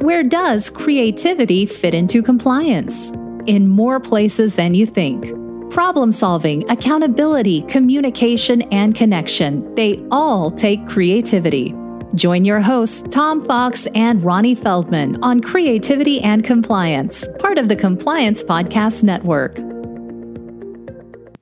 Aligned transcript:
Where 0.00 0.22
does 0.22 0.68
creativity 0.68 1.64
fit 1.64 1.94
into 1.94 2.22
compliance? 2.22 3.12
In 3.46 3.66
more 3.66 3.98
places 3.98 4.54
than 4.54 4.74
you 4.74 4.84
think. 4.84 5.24
Problem 5.72 6.12
solving, 6.12 6.68
accountability, 6.70 7.62
communication, 7.62 8.60
and 8.72 8.94
connection, 8.94 9.74
they 9.74 10.04
all 10.10 10.50
take 10.50 10.86
creativity. 10.86 11.74
Join 12.14 12.44
your 12.44 12.60
hosts, 12.60 13.08
Tom 13.10 13.42
Fox 13.46 13.86
and 13.94 14.22
Ronnie 14.22 14.54
Feldman, 14.54 15.18
on 15.24 15.40
Creativity 15.40 16.20
and 16.20 16.44
Compliance, 16.44 17.26
part 17.38 17.56
of 17.56 17.68
the 17.68 17.76
Compliance 17.76 18.44
Podcast 18.44 19.02
Network. 19.02 19.56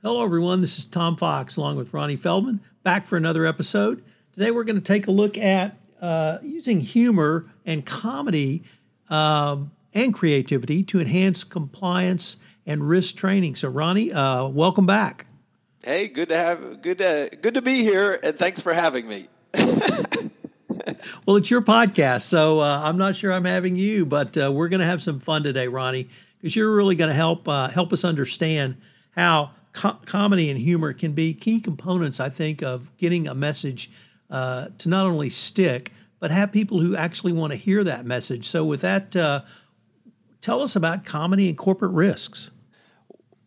Hello, 0.02 0.22
everyone. 0.22 0.60
This 0.60 0.78
is 0.78 0.84
Tom 0.84 1.16
Fox 1.16 1.56
along 1.56 1.76
with 1.76 1.92
Ronnie 1.92 2.16
Feldman, 2.16 2.60
back 2.84 3.04
for 3.04 3.16
another 3.16 3.46
episode. 3.46 4.04
Today, 4.32 4.52
we're 4.52 4.64
going 4.64 4.80
to 4.80 4.80
take 4.80 5.08
a 5.08 5.12
look 5.12 5.36
at 5.36 5.76
uh, 6.04 6.38
using 6.42 6.80
humor 6.80 7.46
and 7.64 7.86
comedy 7.86 8.62
um, 9.08 9.70
and 9.94 10.12
creativity 10.12 10.82
to 10.84 11.00
enhance 11.00 11.44
compliance 11.44 12.36
and 12.66 12.86
risk 12.86 13.16
training. 13.16 13.56
So, 13.56 13.70
Ronnie, 13.70 14.12
uh, 14.12 14.46
welcome 14.48 14.84
back. 14.84 15.24
Hey, 15.82 16.08
good 16.08 16.28
to 16.28 16.36
have 16.36 16.82
good 16.82 16.98
to 16.98 17.30
good 17.40 17.54
to 17.54 17.62
be 17.62 17.82
here, 17.82 18.18
and 18.22 18.36
thanks 18.36 18.60
for 18.60 18.74
having 18.74 19.08
me. 19.08 19.26
well, 21.24 21.36
it's 21.36 21.50
your 21.50 21.62
podcast, 21.62 22.22
so 22.22 22.60
uh, 22.60 22.82
I'm 22.84 22.98
not 22.98 23.16
sure 23.16 23.32
I'm 23.32 23.46
having 23.46 23.76
you, 23.76 24.04
but 24.04 24.36
uh, 24.36 24.52
we're 24.52 24.68
going 24.68 24.80
to 24.80 24.86
have 24.86 25.02
some 25.02 25.20
fun 25.20 25.42
today, 25.42 25.68
Ronnie, 25.68 26.08
because 26.38 26.54
you're 26.54 26.74
really 26.74 26.96
going 26.96 27.10
to 27.10 27.14
help 27.14 27.48
uh, 27.48 27.68
help 27.68 27.94
us 27.94 28.04
understand 28.04 28.76
how 29.12 29.52
co- 29.72 29.98
comedy 30.04 30.50
and 30.50 30.60
humor 30.60 30.92
can 30.92 31.12
be 31.12 31.32
key 31.32 31.60
components, 31.60 32.20
I 32.20 32.28
think, 32.28 32.62
of 32.62 32.94
getting 32.98 33.26
a 33.26 33.34
message 33.34 33.90
uh, 34.30 34.68
to 34.78 34.88
not 34.88 35.06
only 35.06 35.30
stick, 35.30 35.92
but 36.20 36.30
have 36.30 36.52
people 36.52 36.80
who 36.80 36.96
actually 36.96 37.32
want 37.32 37.52
to 37.52 37.56
hear 37.58 37.84
that 37.84 38.04
message. 38.04 38.46
So, 38.46 38.64
with 38.64 38.80
that, 38.80 39.14
uh, 39.14 39.42
tell 40.40 40.62
us 40.62 40.76
about 40.76 41.04
comedy 41.04 41.48
and 41.48 41.58
corporate 41.58 41.92
risks. 41.92 42.50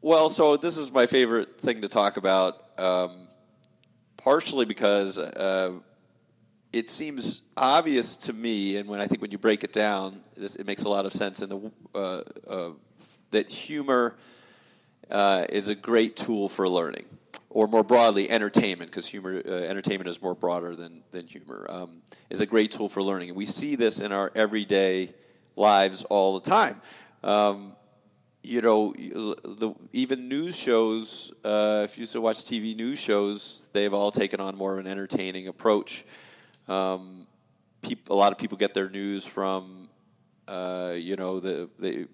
Well, 0.01 0.29
so 0.29 0.57
this 0.57 0.77
is 0.77 0.91
my 0.91 1.05
favorite 1.05 1.59
thing 1.59 1.81
to 1.81 1.87
talk 1.87 2.17
about, 2.17 2.63
um, 2.79 3.11
partially 4.15 4.65
because 4.65 5.17
uh, 5.17 5.73
it 6.71 6.89
seems 6.89 7.41
obvious 7.55 8.15
to 8.15 8.33
me, 8.33 8.77
and 8.77 8.87
when 8.87 9.01
I 9.01 9.07
think 9.07 9.21
when 9.21 9.31
you 9.31 9.37
break 9.37 9.63
it 9.63 9.73
down, 9.73 10.21
this, 10.35 10.55
it 10.55 10.67
makes 10.67 10.83
a 10.83 10.89
lot 10.89 11.05
of 11.05 11.11
sense. 11.11 11.41
And 11.41 11.71
uh, 11.95 12.21
uh, 12.47 12.69
that 13.31 13.49
humor 13.49 14.15
uh, 15.09 15.45
is 15.49 15.67
a 15.67 15.75
great 15.75 16.15
tool 16.15 16.49
for 16.49 16.69
learning, 16.69 17.05
or 17.49 17.67
more 17.67 17.83
broadly, 17.83 18.29
entertainment, 18.29 18.91
because 18.91 19.07
humor, 19.07 19.41
uh, 19.45 19.51
entertainment 19.51 20.09
is 20.09 20.21
more 20.21 20.35
broader 20.35 20.75
than 20.75 21.01
than 21.11 21.27
humor, 21.27 21.65
um, 21.69 22.01
is 22.29 22.41
a 22.41 22.45
great 22.45 22.71
tool 22.71 22.89
for 22.89 23.01
learning, 23.01 23.29
and 23.29 23.37
we 23.37 23.45
see 23.45 23.75
this 23.75 23.99
in 23.99 24.11
our 24.11 24.31
everyday 24.35 25.09
lives 25.55 26.03
all 26.05 26.39
the 26.39 26.49
time. 26.49 26.81
Um, 27.23 27.73
you 28.43 28.61
know, 28.61 28.93
the, 28.93 29.75
even 29.91 30.29
news 30.29 30.55
shows, 30.55 31.33
uh, 31.43 31.81
if 31.83 31.97
you 31.97 32.05
to 32.05 32.21
watch 32.21 32.37
TV 32.37 32.75
news 32.75 32.97
shows, 32.97 33.67
they've 33.73 33.93
all 33.93 34.11
taken 34.11 34.39
on 34.39 34.55
more 34.55 34.73
of 34.73 34.79
an 34.79 34.87
entertaining 34.87 35.47
approach. 35.47 36.05
Um, 36.69 37.27
peop, 37.81 38.09
a 38.09 38.13
lot 38.13 38.31
of 38.31 38.37
people 38.37 38.57
get 38.57 38.73
their 38.73 38.89
news 38.89 39.25
from, 39.25 39.89
uh, 40.47 40.93
you 40.95 41.17
know, 41.17 41.39
the, 41.41 41.69
the 41.77 42.07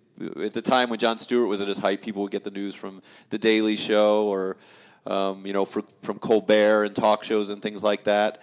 at 0.44 0.54
the 0.54 0.61
time 0.61 0.89
when 0.89 1.00
Jon 1.00 1.17
Stewart 1.17 1.50
was 1.50 1.61
at 1.61 1.67
his 1.67 1.78
height, 1.78 2.02
people 2.02 2.22
would 2.23 2.31
get 2.31 2.44
the 2.44 2.52
news 2.52 2.76
from 2.76 3.02
The 3.30 3.38
Daily 3.38 3.76
Show 3.76 4.26
or, 4.28 4.58
um, 5.05 5.45
you 5.45 5.53
know, 5.53 5.65
for, 5.65 5.83
from 6.01 6.19
Colbert 6.19 6.85
and 6.85 6.95
talk 6.95 7.23
shows 7.23 7.49
and 7.49 7.61
things 7.61 7.83
like 7.83 8.05
that. 8.05 8.41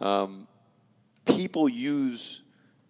Um, 0.00 0.46
people 1.24 1.68
use 1.68 2.42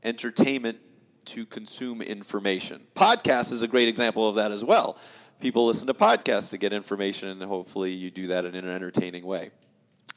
entertainment 0.02 0.78
to 1.27 1.44
consume 1.44 2.00
information. 2.00 2.80
Podcast 2.94 3.52
is 3.52 3.62
a 3.62 3.69
great 3.69 3.89
example 3.89 4.28
of 4.28 4.36
that 4.36 4.52
as 4.52 4.64
well. 4.64 4.98
People 5.41 5.66
listen 5.66 5.86
to 5.86 5.94
podcasts 5.94 6.50
to 6.50 6.58
get 6.58 6.72
information, 6.72 7.28
and 7.28 7.42
hopefully 7.42 7.92
you 7.92 8.11
do 8.11 8.28
that 8.28 8.45
in 8.45 8.55
an 8.55 8.68
entertaining 8.68 9.24
way. 9.24 9.51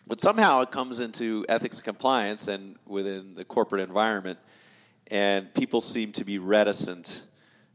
But 0.08 0.20
somehow 0.20 0.62
it 0.62 0.72
comes 0.72 1.00
into 1.00 1.46
ethics 1.48 1.78
and 1.78 1.86
compliance 1.86 2.48
and 2.48 2.76
within 2.88 3.36
the 3.36 3.46
corporate 3.46 3.82
environment, 3.82 4.40
and 5.08 5.54
people 5.54 5.82
seem 5.82 6.12
to 6.14 6.26
be 6.26 6.40
reticent 6.40 7.24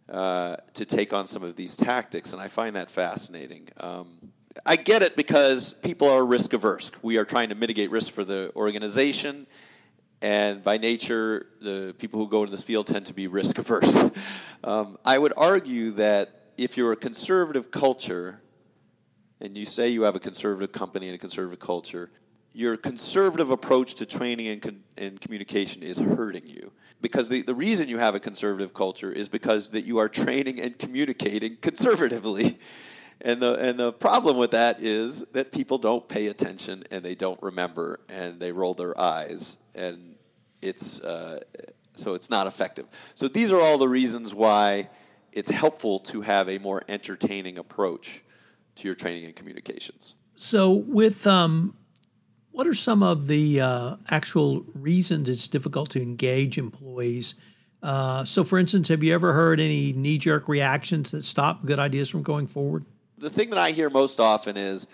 uh, 0.09 0.57
to 0.75 0.85
take 0.85 1.13
on 1.13 1.27
some 1.27 1.43
of 1.43 1.57
these 1.57 1.77
tactics, 1.77 2.33
and 2.33 2.41
I 2.41 2.49
find 2.49 2.77
that 2.77 2.91
fascinating. 2.91 3.69
Um, 3.79 4.09
I 4.65 4.77
get 4.77 5.03
it 5.03 5.17
because 5.17 5.75
people 5.75 6.09
are 6.09 6.25
risk 6.25 6.53
averse. 6.53 6.91
We 7.03 7.19
are 7.19 7.25
trying 7.25 7.51
to 7.51 7.55
mitigate 7.55 7.91
risk 7.91 8.13
for 8.13 8.25
the 8.25 8.53
organization, 8.57 9.47
and 10.23 10.63
by 10.63 10.79
nature, 10.79 11.47
the 11.61 11.95
people 11.99 12.21
who 12.21 12.29
go 12.29 12.43
into 12.43 12.53
this 12.53 12.63
field 12.63 12.87
tend 12.87 13.07
to 13.07 13.15
be 13.15 13.27
risk 13.27 13.59
averse. 13.59 13.95
um, 14.65 14.97
I 15.05 15.19
would 15.19 15.35
argue 15.37 15.93
that 15.93 16.31
if 16.57 16.77
you're 16.77 16.93
a 16.93 16.97
conservative 16.97 17.71
culture, 17.71 18.41
and 19.41 19.57
you 19.57 19.67
say 19.67 19.91
you 19.91 20.03
have 20.03 20.17
a 20.17 20.21
conservative 20.21 20.73
company 20.73 21.09
and 21.09 21.15
a 21.15 21.19
conservative 21.19 21.59
culture, 21.59 22.11
your 22.55 22.79
conservative 22.79 23.51
approach 23.51 23.97
to 23.97 24.07
training 24.07 24.49
and, 24.49 24.63
con- 24.63 24.83
and 24.97 25.21
communication 25.21 25.83
is 25.83 25.99
hurting 25.99 26.47
you 26.47 26.73
because 27.03 27.29
the, 27.29 27.43
the 27.43 27.55
reason 27.55 27.87
you 27.89 27.99
have 27.99 28.15
a 28.15 28.21
conservative 28.21 28.73
culture 28.73 29.13
is 29.13 29.29
because 29.29 29.69
that 29.71 29.85
you 29.85 29.99
are 29.99 30.09
training 30.09 30.59
and 30.61 30.79
communicating 30.79 31.57
conservatively 31.57 32.59
and 33.21 33.41
the 33.41 33.55
and 33.55 33.79
the 33.79 33.93
problem 33.93 34.37
with 34.37 34.53
that 34.53 34.83
is 34.83 35.25
that 35.33 35.53
people 35.53 35.79
don't 35.79 36.09
pay 36.09 36.27
attention 36.27 36.85
and 36.91 37.05
they 37.05 37.15
don't 37.15 37.43
remember 37.43 38.01
and 38.09 38.39
they 38.41 38.53
roll 38.53 38.75
their 38.75 38.99
eyes 39.01 39.57
and 39.75 40.17
it's 40.63 41.01
uh, 41.01 41.41
so 41.95 42.15
it's 42.15 42.31
not 42.31 42.47
effective 42.47 42.87
so 43.15 43.29
these 43.29 43.53
are 43.53 43.61
all 43.61 43.79
the 43.79 43.89
reasons 43.89 44.35
why 44.35 44.89
it's 45.33 45.51
helpful 45.51 45.99
to 45.99 46.21
have 46.21 46.49
a 46.49 46.59
more 46.59 46.83
entertaining 46.89 47.59
approach 47.59 48.23
to 48.75 48.87
your 48.89 48.95
training 48.95 49.25
and 49.25 49.37
communications 49.37 50.15
so 50.37 50.73
with 50.73 51.27
um 51.27 51.75
what 52.57 52.67
are 52.67 52.73
some 52.73 53.03
of 53.03 53.27
the 53.27 53.61
uh, 53.61 53.97
actual 54.09 54.65
reasons 54.75 55.29
it's 55.29 55.47
difficult 55.47 55.91
to 55.91 56.01
engage 56.01 56.57
employees? 56.57 57.35
Uh, 57.83 58.25
so, 58.25 58.45
for 58.45 58.59
instance, 58.59 58.89
have 58.89 59.03
you 59.03 59.13
ever 59.13 59.35
heard 59.35 59.61
any 59.61 59.93
knee 59.93 60.17
jerk 60.17 60.49
reactions 60.49 61.11
that 61.11 61.27
stop 61.27 61.67
good 61.67 61.79
ideas 61.79 62.09
from 62.09 62.23
going 62.23 62.47
forward? 62.47 62.87
The 63.19 63.31
thing 63.31 63.51
that 63.51 63.59
I 63.59 63.71
hear 63.71 63.89
most 63.89 64.21
often 64.21 64.57
is, 64.59 64.89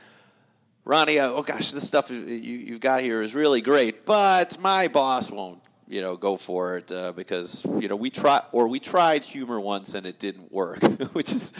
Ronnie, 0.85 1.19
oh 1.19 1.43
gosh, 1.43 1.73
this 1.73 1.87
stuff 1.87 2.11
you, 2.11 2.73
have 2.73 2.81
got 2.81 3.03
here 3.03 3.23
is 3.23 3.35
really 3.35 3.61
great, 3.61 4.07
but 4.07 4.61
my 4.61 4.89
boss 4.89 5.31
won't, 5.31 5.61
you 5.89 6.01
know, 6.01 6.17
go 6.17 6.37
for 6.37 6.79
it 6.79 6.91
uh, 6.93 7.13
because 7.13 7.65
you 7.65 7.89
know 7.89 7.97
we 7.97 8.11
try 8.11 8.41
or 8.53 8.69
we 8.69 8.79
tried 8.79 9.25
humor 9.25 9.61
once 9.61 9.95
and 9.95 10.07
it 10.07 10.19
didn't 10.19 10.53
work, 10.53 10.83
which 11.13 11.33
is 11.33 11.53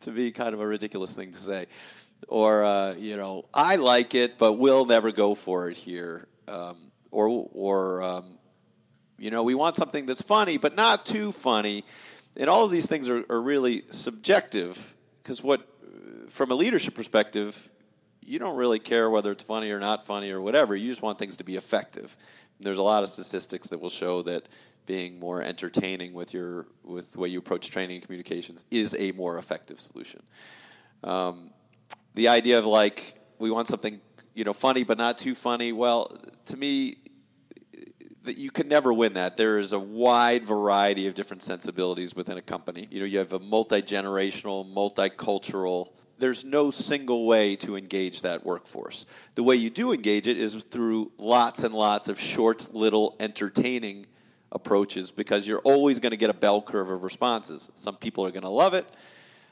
to 0.00 0.12
me 0.12 0.30
kind 0.30 0.54
of 0.54 0.60
a 0.60 0.66
ridiculous 0.66 1.14
thing 1.14 1.32
to 1.32 1.38
say. 1.38 1.66
Or 2.28 2.64
uh, 2.64 2.94
you 2.94 3.16
know, 3.16 3.44
I 3.52 3.76
like 3.76 4.14
it, 4.14 4.38
but 4.38 4.54
we'll 4.54 4.86
never 4.86 5.10
go 5.10 5.34
for 5.34 5.68
it 5.68 5.76
here, 5.76 6.28
um, 6.46 6.76
or 7.10 7.46
or 7.52 8.02
um, 8.02 8.38
you 9.18 9.30
know, 9.30 9.42
we 9.42 9.54
want 9.54 9.76
something 9.76 10.06
that's 10.06 10.22
funny, 10.22 10.58
but 10.58 10.76
not 10.76 11.04
too 11.04 11.32
funny, 11.32 11.84
and 12.36 12.48
all 12.48 12.64
of 12.64 12.70
these 12.70 12.88
things 12.88 13.08
are, 13.08 13.24
are 13.28 13.40
really 13.40 13.82
subjective 13.90 14.94
because 15.24 15.42
what, 15.42 15.66
from 16.28 16.50
a 16.50 16.54
leadership 16.54 16.94
perspective, 16.94 17.70
you 18.20 18.38
don't 18.38 18.56
really 18.56 18.78
care 18.78 19.10
whether 19.10 19.32
it's 19.32 19.42
funny 19.42 19.70
or 19.70 19.78
not 19.78 20.06
funny 20.06 20.30
or 20.30 20.40
whatever. 20.40 20.74
You 20.74 20.88
just 20.88 21.02
want 21.02 21.18
things 21.18 21.36
to 21.38 21.44
be 21.44 21.56
effective. 21.56 22.16
And 22.58 22.66
there's 22.66 22.78
a 22.78 22.82
lot 22.82 23.02
of 23.02 23.08
statistics 23.08 23.68
that 23.68 23.80
will 23.80 23.90
show 23.90 24.22
that 24.22 24.48
being 24.86 25.18
more 25.18 25.42
entertaining 25.42 26.12
with 26.12 26.34
your 26.34 26.66
with 26.82 27.12
the 27.12 27.20
way 27.20 27.28
you 27.28 27.38
approach 27.38 27.70
training 27.70 27.96
and 27.96 28.04
communications 28.04 28.64
is 28.70 28.94
a 28.98 29.12
more 29.12 29.38
effective 29.38 29.80
solution. 29.80 30.22
Um, 31.02 31.50
the 32.14 32.28
idea 32.28 32.58
of 32.58 32.66
like 32.66 33.14
we 33.38 33.50
want 33.50 33.68
something 33.68 34.00
you 34.34 34.44
know 34.44 34.52
funny 34.52 34.84
but 34.84 34.98
not 34.98 35.18
too 35.18 35.34
funny. 35.34 35.72
Well, 35.72 36.16
to 36.46 36.56
me, 36.56 36.96
that 38.24 38.38
you 38.38 38.50
can 38.50 38.68
never 38.68 38.92
win 38.92 39.14
that. 39.14 39.36
There 39.36 39.58
is 39.58 39.72
a 39.72 39.78
wide 39.78 40.44
variety 40.44 41.06
of 41.06 41.14
different 41.14 41.42
sensibilities 41.42 42.14
within 42.14 42.36
a 42.36 42.42
company. 42.42 42.88
You 42.90 43.00
know, 43.00 43.06
you 43.06 43.18
have 43.18 43.32
a 43.32 43.38
multi 43.38 43.82
generational, 43.82 44.70
multicultural. 44.72 45.88
There's 46.18 46.44
no 46.44 46.70
single 46.70 47.26
way 47.26 47.56
to 47.56 47.76
engage 47.76 48.22
that 48.22 48.44
workforce. 48.44 49.04
The 49.34 49.42
way 49.42 49.56
you 49.56 49.70
do 49.70 49.92
engage 49.92 50.26
it 50.26 50.38
is 50.38 50.54
through 50.54 51.10
lots 51.18 51.64
and 51.64 51.74
lots 51.74 52.08
of 52.08 52.20
short, 52.20 52.74
little, 52.74 53.16
entertaining 53.18 54.06
approaches 54.52 55.10
because 55.10 55.46
you're 55.46 55.60
always 55.60 55.98
going 55.98 56.12
to 56.12 56.16
get 56.16 56.30
a 56.30 56.34
bell 56.34 56.62
curve 56.62 56.88
of 56.88 57.02
responses. 57.02 57.68
Some 57.74 57.96
people 57.96 58.24
are 58.24 58.30
going 58.30 58.44
to 58.44 58.48
love 58.48 58.74
it, 58.74 58.86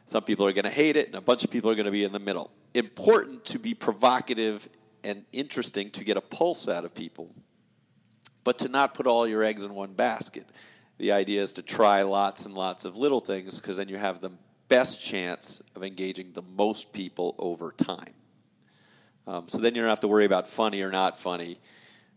some 0.07 0.23
people 0.23 0.47
are 0.47 0.53
going 0.53 0.65
to 0.65 0.71
hate 0.71 0.97
it, 0.97 1.07
and 1.07 1.17
a 1.17 1.21
bunch 1.21 1.45
of 1.45 1.51
people 1.51 1.71
are 1.71 1.75
going 1.75 1.87
to 1.87 1.93
be 1.93 2.05
in 2.05 2.13
the 2.13 2.21
middle. 2.21 2.51
Important 2.75 3.45
to 3.47 3.59
be 3.59 3.75
provocative 3.75 4.69
and 5.05 5.25
interesting 5.33 5.91
to 5.91 6.05
get 6.05 6.17
a 6.17 6.21
pulse 6.21 6.69
out 6.69 6.85
of 6.85 6.95
people, 6.95 7.35
but 8.45 8.59
to 8.59 8.69
not 8.69 8.95
put 8.95 9.09
all 9.09 9.27
your 9.27 9.43
eggs 9.43 9.65
in 9.65 9.75
one 9.75 9.95
basket. 9.95 10.47
The 10.99 11.13
idea 11.13 11.43
is 11.43 11.55
to 11.55 11.63
try 11.63 12.03
lots 12.03 12.47
and 12.47 12.55
lots 12.55 12.85
of 12.85 12.97
little 12.97 13.21
things 13.21 13.61
because 13.61 13.77
then 13.77 13.89
you 13.89 13.97
have 13.97 14.21
the 14.21 14.31
best 14.73 15.03
chance 15.03 15.61
of 15.77 15.85
engaging 15.85 16.33
the 16.33 16.41
most 16.57 16.95
people 16.95 17.35
over 17.39 17.73
time. 17.73 18.15
Um, 19.27 19.47
so 19.47 19.59
then 19.59 19.75
you 19.75 19.83
don't 19.83 19.91
have 19.91 20.01
to 20.01 20.09
worry 20.09 20.25
about 20.25 20.49
funny 20.49 20.81
or 20.81 20.91
not 20.91 21.19
funny, 21.19 21.59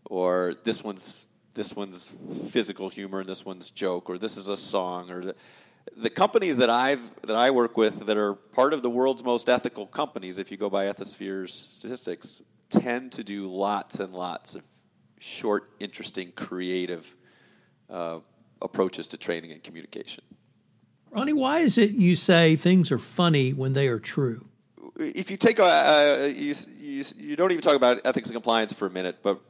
or 0.06 0.54
this 0.64 0.82
one's 0.82 1.22
this 1.52 1.76
one's 1.76 2.08
physical 2.50 2.88
humor 2.88 3.20
and 3.20 3.28
this 3.28 3.44
one's 3.44 3.70
joke, 3.70 4.08
or 4.08 4.16
this 4.16 4.38
is 4.38 4.48
a 4.48 4.56
song, 4.56 5.10
or 5.10 5.22
the, 5.22 5.34
the 5.98 6.08
companies 6.08 6.56
that 6.56 6.70
I've 6.70 7.04
that 7.22 7.36
I 7.36 7.50
work 7.50 7.76
with 7.76 8.06
that 8.06 8.16
are 8.16 8.34
part 8.34 8.72
of 8.72 8.80
the 8.80 8.90
world's 8.90 9.22
most 9.22 9.50
ethical 9.50 9.86
companies, 9.86 10.38
if 10.38 10.50
you 10.50 10.56
go 10.56 10.70
by 10.70 10.86
Ethisphere's 10.86 11.52
statistics, 11.52 12.40
tend 12.70 13.12
to 13.12 13.22
do 13.22 13.48
lots 13.48 14.00
and 14.00 14.14
lots 14.14 14.54
of 14.54 14.62
short, 15.20 15.68
interesting, 15.78 16.32
creative 16.32 17.14
uh, 17.90 18.20
approaches 18.62 19.08
to 19.08 19.18
training 19.18 19.52
and 19.52 19.62
communication. 19.62 20.24
Ronnie, 21.10 21.32
why 21.32 21.60
is 21.60 21.78
it 21.78 21.92
you 21.92 22.14
say 22.14 22.56
things 22.56 22.92
are 22.92 22.98
funny 22.98 23.52
when 23.52 23.72
they 23.72 23.88
are 23.88 23.98
true? 23.98 24.46
If 24.98 25.30
you 25.30 25.36
take 25.36 25.58
a, 25.58 25.64
uh, 25.64 26.28
you, 26.34 26.54
you, 26.78 27.04
you 27.16 27.36
don't 27.36 27.52
even 27.52 27.62
talk 27.62 27.76
about 27.76 28.00
ethics 28.04 28.28
and 28.28 28.34
compliance 28.34 28.72
for 28.72 28.86
a 28.86 28.90
minute, 28.90 29.18
but 29.22 29.40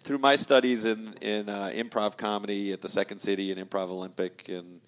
through 0.00 0.18
my 0.18 0.36
studies 0.36 0.84
in 0.84 1.14
in 1.20 1.48
uh, 1.48 1.70
improv 1.74 2.16
comedy 2.16 2.72
at 2.72 2.80
the 2.80 2.88
Second 2.88 3.18
City 3.18 3.52
and 3.52 3.60
Improv 3.60 3.90
Olympic 3.90 4.48
and 4.48 4.80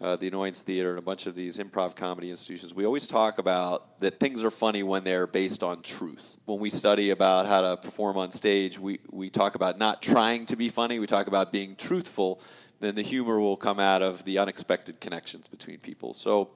uh, 0.00 0.16
the 0.16 0.28
Annoyance 0.28 0.62
Theater 0.62 0.90
and 0.90 0.98
a 0.98 1.02
bunch 1.02 1.26
of 1.26 1.34
these 1.34 1.58
improv 1.58 1.94
comedy 1.96 2.30
institutions, 2.30 2.74
we 2.74 2.84
always 2.84 3.06
talk 3.06 3.38
about 3.38 3.98
that 4.00 4.18
things 4.18 4.44
are 4.44 4.50
funny 4.50 4.82
when 4.82 5.04
they're 5.04 5.26
based 5.26 5.62
on 5.62 5.82
truth. 5.82 6.24
When 6.46 6.58
we 6.58 6.68
study 6.68 7.10
about 7.10 7.46
how 7.46 7.62
to 7.62 7.76
perform 7.76 8.18
on 8.18 8.30
stage, 8.30 8.78
we, 8.78 8.98
we 9.10 9.30
talk 9.30 9.54
about 9.54 9.78
not 9.78 10.02
trying 10.02 10.46
to 10.46 10.56
be 10.56 10.68
funny, 10.68 10.98
we 10.98 11.06
talk 11.06 11.26
about 11.26 11.52
being 11.52 11.76
truthful, 11.76 12.42
then 12.80 12.94
the 12.94 13.02
humor 13.02 13.38
will 13.38 13.56
come 13.56 13.80
out 13.80 14.02
of 14.02 14.24
the 14.24 14.38
unexpected 14.38 15.00
connections 15.00 15.46
between 15.46 15.78
people. 15.78 16.14
So 16.14 16.50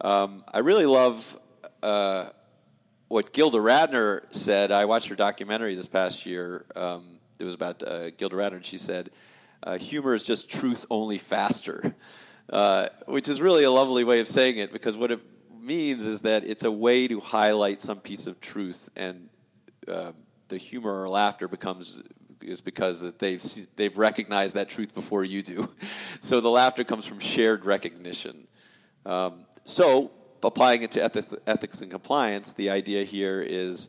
um, 0.00 0.44
I 0.52 0.60
really 0.60 0.86
love 0.86 1.38
uh, 1.82 2.26
what 3.08 3.32
Gilda 3.32 3.58
Radner 3.58 4.22
said. 4.32 4.72
I 4.72 4.84
watched 4.84 5.08
her 5.08 5.16
documentary 5.16 5.74
this 5.74 5.88
past 5.88 6.26
year. 6.26 6.64
Um, 6.74 7.04
it 7.38 7.44
was 7.44 7.54
about 7.54 7.82
uh, 7.82 8.10
Gilda 8.10 8.36
Radner, 8.36 8.56
and 8.56 8.64
she 8.64 8.78
said, 8.78 9.10
uh, 9.62 9.78
humor 9.78 10.14
is 10.14 10.22
just 10.22 10.50
truth 10.50 10.86
only 10.90 11.18
faster. 11.18 11.94
Uh, 12.48 12.86
which 13.06 13.28
is 13.28 13.40
really 13.40 13.64
a 13.64 13.70
lovely 13.70 14.04
way 14.04 14.20
of 14.20 14.28
saying 14.28 14.56
it 14.56 14.72
because 14.72 14.96
what 14.96 15.10
it 15.10 15.20
means 15.60 16.06
is 16.06 16.20
that 16.20 16.44
it's 16.44 16.62
a 16.62 16.70
way 16.70 17.08
to 17.08 17.18
highlight 17.18 17.82
some 17.82 17.98
piece 17.98 18.28
of 18.28 18.40
truth, 18.40 18.88
and 18.94 19.28
uh, 19.88 20.12
the 20.46 20.56
humor 20.56 21.02
or 21.02 21.08
laughter 21.08 21.48
becomes 21.48 22.00
is 22.46 22.60
because 22.60 23.00
that 23.00 23.18
they've 23.18 23.42
they've 23.76 23.96
recognized 23.96 24.54
that 24.54 24.68
truth 24.68 24.94
before 24.94 25.24
you 25.24 25.42
do. 25.42 25.68
so 26.20 26.40
the 26.40 26.50
laughter 26.50 26.84
comes 26.84 27.06
from 27.06 27.20
shared 27.20 27.64
recognition. 27.64 28.46
Um, 29.04 29.44
so 29.64 30.10
applying 30.42 30.82
it 30.82 30.92
to 30.92 31.02
ethics, 31.02 31.34
ethics 31.46 31.80
and 31.80 31.90
compliance, 31.90 32.52
the 32.52 32.70
idea 32.70 33.04
here 33.04 33.42
is 33.42 33.88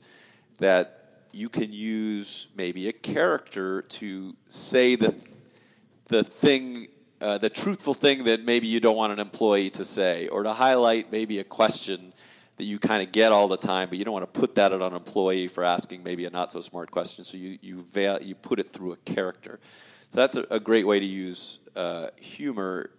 that 0.57 0.97
you 1.31 1.49
can 1.49 1.71
use 1.71 2.47
maybe 2.55 2.87
a 2.87 2.93
character 2.93 3.83
to 3.83 4.35
say 4.47 4.95
the 4.95 5.15
the 6.05 6.23
thing 6.23 6.87
uh, 7.19 7.37
the 7.37 7.49
truthful 7.49 7.93
thing 7.93 8.25
that 8.25 8.45
maybe 8.45 8.67
you 8.67 8.79
don't 8.79 8.95
want 8.95 9.11
an 9.11 9.19
employee 9.19 9.71
to 9.71 9.83
say, 9.83 10.27
or 10.27 10.43
to 10.43 10.53
highlight 10.53 11.11
maybe 11.11 11.39
a 11.39 11.43
question 11.43 12.13
that 12.57 12.63
you 12.63 12.79
kind 12.79 13.01
of 13.01 13.11
get 13.11 13.31
all 13.31 13.47
the 13.47 13.57
time, 13.57 13.87
but 13.89 13.97
you 13.97 14.05
don't 14.05 14.13
want 14.13 14.31
to 14.31 14.39
put 14.39 14.55
that 14.55 14.73
on 14.73 14.81
an 14.81 14.93
employee 14.93 15.47
for 15.47 15.63
asking 15.63 16.03
maybe 16.03 16.25
a 16.25 16.29
not 16.29 16.51
so 16.51 16.59
smart 16.59 16.91
question. 16.91 17.23
So 17.23 17.37
you 17.37 17.57
you 17.61 17.81
veil, 17.81 18.19
you 18.21 18.35
put 18.35 18.59
it 18.59 18.69
through 18.69 18.93
a 18.93 18.97
character. 18.97 19.59
So 20.11 20.19
that's 20.19 20.35
a, 20.35 20.45
a 20.51 20.59
great 20.59 20.85
way 20.87 20.99
to 20.99 21.05
use 21.05 21.59
uh, 21.75 22.09
humor 22.19 22.91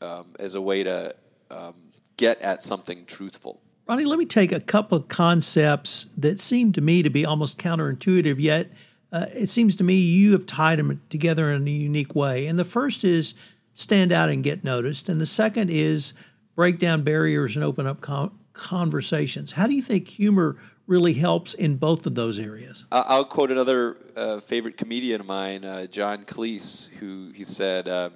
um, 0.00 0.34
as 0.38 0.54
a 0.54 0.60
way 0.60 0.82
to 0.82 1.14
um, 1.50 1.74
get 2.16 2.40
at 2.42 2.62
something 2.62 3.04
truthful. 3.06 3.60
Ronnie, 3.86 4.04
let 4.04 4.18
me 4.18 4.26
take 4.26 4.52
a 4.52 4.60
couple 4.60 4.98
of 4.98 5.08
concepts 5.08 6.08
that 6.16 6.40
seem 6.40 6.72
to 6.72 6.80
me 6.80 7.02
to 7.02 7.10
be 7.10 7.24
almost 7.24 7.56
counterintuitive, 7.56 8.36
yet 8.38 8.68
uh, 9.12 9.26
it 9.32 9.48
seems 9.48 9.76
to 9.76 9.84
me 9.84 9.94
you 9.94 10.32
have 10.32 10.44
tied 10.44 10.78
them 10.78 11.00
together 11.08 11.50
in 11.52 11.66
a 11.66 11.70
unique 11.70 12.14
way. 12.14 12.46
And 12.46 12.58
the 12.58 12.64
first 12.64 13.04
is 13.04 13.34
stand 13.74 14.12
out 14.12 14.28
and 14.28 14.42
get 14.42 14.64
noticed. 14.64 15.08
And 15.08 15.20
the 15.20 15.26
second 15.26 15.70
is 15.70 16.12
break 16.56 16.78
down 16.78 17.02
barriers 17.02 17.54
and 17.54 17.64
open 17.64 17.86
up 17.86 18.00
com- 18.00 18.36
conversations. 18.56 19.52
How 19.52 19.66
do 19.66 19.74
you 19.74 19.82
think 19.82 20.08
humor 20.08 20.56
really 20.86 21.14
helps 21.14 21.54
in 21.54 21.76
both 21.76 22.06
of 22.06 22.14
those 22.14 22.38
areas? 22.38 22.84
I'll 22.90 23.24
quote 23.24 23.50
another 23.50 23.96
uh, 24.16 24.40
favorite 24.40 24.76
comedian 24.76 25.20
of 25.20 25.26
mine, 25.26 25.64
uh, 25.64 25.86
John 25.86 26.24
Cleese, 26.24 26.88
who 26.88 27.30
he 27.34 27.44
said, 27.44 27.88
um, 27.88 28.12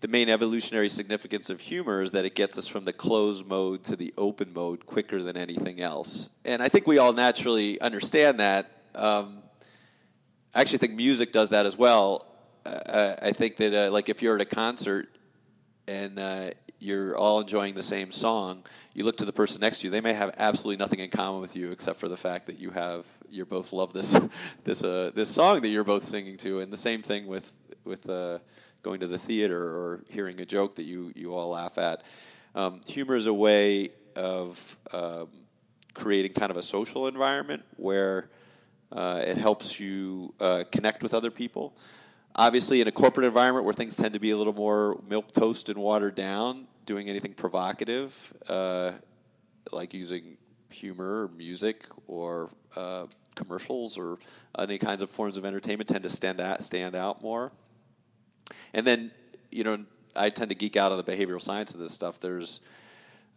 the 0.00 0.08
main 0.08 0.28
evolutionary 0.28 0.88
significance 0.88 1.48
of 1.48 1.60
humor 1.60 2.02
is 2.02 2.10
that 2.10 2.24
it 2.24 2.34
gets 2.34 2.58
us 2.58 2.66
from 2.66 2.84
the 2.84 2.92
closed 2.92 3.46
mode 3.46 3.84
to 3.84 3.94
the 3.94 4.12
open 4.18 4.52
mode 4.52 4.84
quicker 4.84 5.22
than 5.22 5.36
anything 5.36 5.80
else. 5.80 6.28
And 6.44 6.60
I 6.60 6.66
think 6.66 6.88
we 6.88 6.98
all 6.98 7.12
naturally 7.12 7.80
understand 7.80 8.40
that. 8.40 8.68
Um, 8.96 9.42
I 10.54 10.60
actually 10.60 10.78
think 10.78 10.94
music 10.94 11.30
does 11.30 11.50
that 11.50 11.66
as 11.66 11.78
well. 11.78 12.26
Uh, 12.66 13.14
I 13.22 13.30
think 13.30 13.56
that 13.58 13.74
uh, 13.74 13.92
like 13.92 14.08
if 14.08 14.22
you're 14.22 14.34
at 14.34 14.40
a 14.40 14.44
concert 14.44 15.08
and 15.86 16.18
uh, 16.18 16.50
you're 16.82 17.16
all 17.16 17.40
enjoying 17.40 17.74
the 17.74 17.82
same 17.82 18.10
song, 18.10 18.64
you 18.92 19.04
look 19.04 19.18
to 19.18 19.24
the 19.24 19.32
person 19.32 19.60
next 19.60 19.78
to 19.78 19.86
you. 19.86 19.90
They 19.90 20.00
may 20.00 20.12
have 20.12 20.34
absolutely 20.36 20.78
nothing 20.78 20.98
in 20.98 21.10
common 21.10 21.40
with 21.40 21.54
you 21.54 21.70
except 21.70 22.00
for 22.00 22.08
the 22.08 22.16
fact 22.16 22.46
that 22.46 22.58
you 22.58 22.70
have 22.70 23.08
you 23.30 23.44
both 23.46 23.72
love 23.72 23.92
this 23.92 24.18
this 24.64 24.82
uh, 24.82 25.12
this 25.14 25.30
song 25.30 25.60
that 25.60 25.68
you're 25.68 25.84
both 25.84 26.02
singing 26.02 26.36
to. 26.38 26.60
And 26.60 26.72
the 26.72 26.76
same 26.76 27.02
thing 27.02 27.26
with 27.26 27.50
with 27.84 28.08
uh, 28.08 28.38
going 28.82 29.00
to 29.00 29.06
the 29.06 29.18
theater 29.18 29.60
or 29.60 30.04
hearing 30.08 30.40
a 30.40 30.44
joke 30.44 30.74
that 30.76 30.82
you 30.82 31.12
you 31.14 31.34
all 31.34 31.50
laugh 31.50 31.78
at. 31.78 32.02
Um, 32.54 32.80
humor 32.86 33.16
is 33.16 33.28
a 33.28 33.34
way 33.34 33.90
of 34.16 34.76
um, 34.92 35.28
creating 35.94 36.32
kind 36.32 36.50
of 36.50 36.56
a 36.56 36.62
social 36.62 37.06
environment 37.06 37.62
where 37.76 38.28
uh, 38.90 39.22
it 39.24 39.38
helps 39.38 39.78
you 39.78 40.34
connect 40.70 41.02
with 41.02 41.14
other 41.14 41.30
people 41.30 41.74
obviously 42.34 42.80
in 42.80 42.88
a 42.88 42.92
corporate 42.92 43.26
environment 43.26 43.64
where 43.64 43.74
things 43.74 43.94
tend 43.94 44.14
to 44.14 44.20
be 44.20 44.30
a 44.30 44.36
little 44.36 44.52
more 44.52 44.98
milk 45.08 45.32
toast 45.32 45.68
and 45.68 45.78
watered 45.78 46.14
down 46.14 46.66
doing 46.84 47.08
anything 47.08 47.34
provocative 47.34 48.16
uh, 48.48 48.92
like 49.70 49.94
using 49.94 50.36
humor 50.70 51.24
or 51.24 51.28
music 51.28 51.84
or 52.06 52.50
uh, 52.76 53.06
commercials 53.34 53.96
or 53.98 54.18
any 54.58 54.78
kinds 54.78 55.02
of 55.02 55.10
forms 55.10 55.36
of 55.36 55.44
entertainment 55.44 55.88
tend 55.88 56.02
to 56.02 56.10
stand 56.10 56.40
out 56.40 56.62
stand 56.62 56.94
out 56.94 57.22
more 57.22 57.52
and 58.74 58.86
then 58.86 59.10
you 59.50 59.64
know 59.64 59.84
i 60.16 60.28
tend 60.28 60.50
to 60.50 60.54
geek 60.54 60.76
out 60.76 60.92
on 60.92 60.98
the 60.98 61.04
behavioral 61.04 61.40
science 61.40 61.74
of 61.74 61.80
this 61.80 61.92
stuff 61.92 62.20
there's 62.20 62.60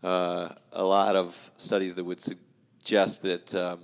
uh, 0.04 0.50
a 0.74 0.84
lot 0.84 1.16
of 1.16 1.52
studies 1.58 1.96
that 1.96 2.04
would 2.04 2.22
suggest 2.22 3.24
that 3.24 3.56
um, 3.56 3.80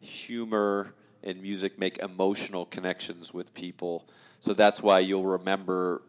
humor 0.00 0.94
and 1.22 1.40
music 1.42 1.78
make 1.78 1.98
emotional 1.98 2.64
connections 2.64 3.32
with 3.32 3.52
people. 3.54 4.06
So 4.40 4.54
that's 4.54 4.82
why 4.82 5.00
you'll 5.00 5.26
remember, 5.26 6.02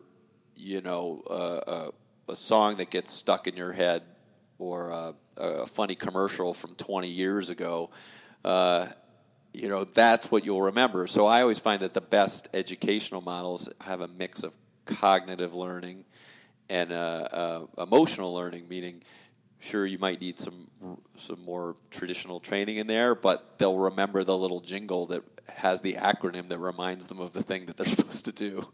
you 0.55 0.81
know, 0.81 1.23
uh, 1.29 1.89
a, 2.29 2.35
song 2.35 2.77
that 2.77 2.89
gets 2.89 3.11
stuck 3.11 3.47
in 3.47 3.55
your 3.55 3.71
head 3.71 4.03
or 4.57 4.89
a, 4.89 5.13
a 5.37 5.67
funny 5.67 5.95
commercial 5.95 6.53
from 6.53 6.75
20 6.75 7.07
years 7.07 7.49
ago. 7.49 7.89
Uh, 8.43 8.87
you 9.53 9.69
know, 9.69 9.83
that's 9.83 10.29
what 10.29 10.45
you'll 10.45 10.63
remember. 10.63 11.07
So 11.07 11.27
I 11.27 11.41
always 11.41 11.59
find 11.59 11.81
that 11.81 11.93
the 11.93 12.01
best 12.01 12.49
educational 12.53 13.21
models 13.21 13.69
have 13.81 14.01
a 14.01 14.07
mix 14.07 14.43
of 14.43 14.53
cognitive 14.85 15.55
learning 15.55 16.05
and 16.69 16.91
uh, 16.91 16.95
uh 17.31 17.65
emotional 17.83 18.33
learning, 18.33 18.67
meaning 18.67 19.01
sure 19.59 19.85
you 19.85 19.97
might 19.97 20.21
need 20.21 20.37
some 20.37 20.67
some 21.15 21.43
more 21.43 21.75
traditional 21.89 22.39
training 22.39 22.77
in 22.77 22.87
there, 22.87 23.15
but 23.15 23.57
they'll 23.57 23.77
remember 23.77 24.23
the 24.23 24.37
little 24.37 24.59
jingle 24.59 25.07
that 25.07 25.23
has 25.47 25.81
the 25.81 25.93
acronym 25.93 26.47
that 26.47 26.59
reminds 26.59 27.05
them 27.05 27.19
of 27.19 27.33
the 27.33 27.43
thing 27.43 27.65
that 27.65 27.77
they're 27.77 27.85
supposed 27.97 28.25
to 28.25 28.31
do. 28.31 28.67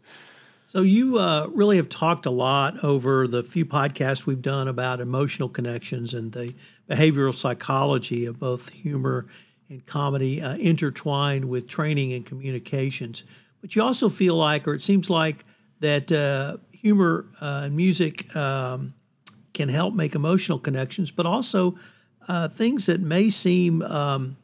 So 0.64 0.82
you 0.82 1.18
uh, 1.18 1.48
really 1.52 1.76
have 1.76 1.88
talked 1.88 2.24
a 2.24 2.30
lot 2.30 2.82
over 2.82 3.26
the 3.26 3.42
few 3.42 3.66
podcasts 3.66 4.26
we've 4.26 4.40
done 4.40 4.68
about 4.68 5.00
emotional 5.00 5.48
connections 5.48 6.14
and 6.14 6.32
the 6.32 6.54
behavioral 6.88 7.34
psychology 7.34 8.24
of 8.26 8.38
both 8.38 8.70
humor 8.70 9.26
and 9.68 9.84
comedy 9.86 10.40
uh, 10.40 10.56
intertwined 10.56 11.44
with 11.46 11.68
training 11.68 12.12
and 12.12 12.24
communications. 12.24 13.24
But 13.60 13.76
you 13.76 13.82
also 13.82 14.08
feel 14.08 14.34
like, 14.34 14.66
or 14.66 14.74
it 14.74 14.82
seems 14.82 15.10
like, 15.10 15.44
that 15.80 16.10
uh, 16.12 16.58
humor 16.72 17.26
uh, 17.40 17.62
and 17.64 17.76
music 17.76 18.34
um, 18.36 18.94
can 19.52 19.68
help 19.68 19.94
make 19.94 20.14
emotional 20.14 20.58
connections, 20.58 21.10
but 21.10 21.26
also 21.26 21.76
uh, 22.28 22.48
things 22.48 22.86
that 22.86 23.00
may 23.00 23.30
seem 23.30 23.82
um, 23.82 24.36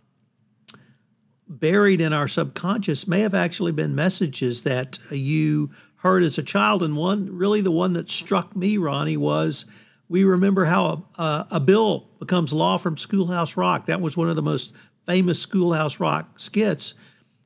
buried 1.48 2.00
in 2.00 2.12
our 2.12 2.28
subconscious 2.28 3.06
may 3.06 3.20
have 3.20 3.34
actually 3.34 3.72
been 3.72 3.94
messages 3.94 4.62
that 4.64 4.98
you 5.10 5.70
heard 5.98 6.22
as 6.22 6.38
a 6.38 6.42
child. 6.42 6.82
And 6.82 6.96
one, 6.96 7.36
really, 7.36 7.60
the 7.60 7.70
one 7.70 7.92
that 7.94 8.08
struck 8.08 8.56
me, 8.56 8.76
Ronnie, 8.76 9.16
was 9.16 9.66
we 10.08 10.24
remember 10.24 10.64
how 10.64 11.04
a, 11.16 11.46
a 11.52 11.60
bill 11.60 12.08
becomes 12.18 12.52
law 12.52 12.76
from 12.78 12.96
Schoolhouse 12.96 13.56
Rock. 13.56 13.86
That 13.86 14.00
was 14.00 14.16
one 14.16 14.28
of 14.28 14.36
the 14.36 14.42
most 14.42 14.72
famous 15.06 15.40
Schoolhouse 15.40 16.00
Rock 16.00 16.38
skits. 16.38 16.94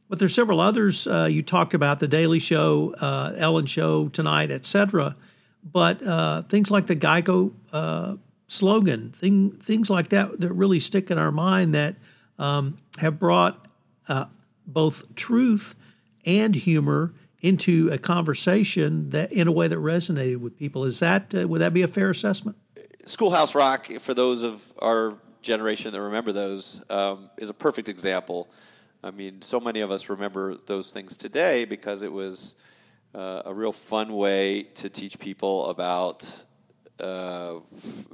But 0.09 0.19
there's 0.19 0.35
several 0.35 0.61
others 0.61 1.07
uh, 1.07 1.29
you 1.31 1.43
talked 1.43 1.75
about, 1.75 1.99
The 1.99 2.09
Daily 2.09 2.39
Show, 2.39 2.95
uh, 3.01 3.33
Ellen 3.37 3.67
Show, 3.67 4.09
Tonight, 4.09 4.51
etc 4.51 5.17
but 5.63 6.05
uh, 6.05 6.43
things 6.43 6.71
like 6.71 6.87
the 6.87 6.97
Geico 6.97 7.53
uh, 7.73 8.17
slogan, 8.49 9.11
thing, 9.11 9.53
things 9.53 9.89
like 9.91 10.09
that 10.09 10.41
that 10.41 10.53
really 10.53 10.81
stick 10.81 11.11
in 11.11 11.19
our 11.19 11.31
mind 11.31 11.75
that 11.75 11.97
um, 12.39 12.79
have 12.99 13.19
brought 13.19 13.69
uh, 14.09 14.27
both 14.67 15.15
truth 15.15 15.75
and 16.25 16.55
humor 16.55 17.15
into 17.43 17.91
a 17.93 17.99
conversation 17.99 19.11
that 19.11 19.33
in 19.33 19.49
a 19.49 19.53
way 19.53 19.69
that 19.69 19.79
resonated 19.79 20.39
with 20.39 20.57
people. 20.57 20.85
Is 20.85 21.01
that 21.01 21.35
uh, 21.35 21.47
would 21.47 21.61
that 21.61 21.75
be 21.75 21.83
a 21.83 21.89
fair 21.89 22.11
assessment? 22.11 22.57
Schoolhouse 23.05 23.55
Rock, 23.55 23.87
for 23.87 24.15
those 24.15 24.45
of 24.45 24.73
our 24.79 25.21
generation 25.43 25.91
that 25.91 26.01
remember 26.01 26.31
those, 26.31 26.81
um, 26.89 27.29
is 27.37 27.51
a 27.51 27.55
perfect 27.55 27.89
example. 27.89 28.49
I 29.03 29.11
mean, 29.11 29.43
so 29.43 29.59
many 29.59 29.81
of 29.81 29.91
us 29.91 30.09
remember 30.09 30.55
those 30.55 30.93
things 30.93 31.17
today 31.17 31.65
because 31.65 32.03
it 32.03 32.13
was 32.13 32.55
uh, 33.13 33.43
a 33.47 33.53
real 33.53 33.73
fun 33.73 34.13
way 34.13 34.63
to 34.63 34.89
teach 34.89 35.19
people 35.19 35.67
about 35.67 36.25
uh, 37.01 37.55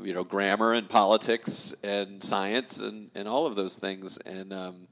you 0.02 0.14
know 0.14 0.24
grammar 0.24 0.72
and 0.72 0.88
politics 0.88 1.74
and 1.84 2.22
science 2.22 2.80
and, 2.80 3.10
and 3.14 3.28
all 3.28 3.46
of 3.46 3.54
those 3.54 3.76
things 3.76 4.16
and 4.18 4.52
um, 4.54 4.88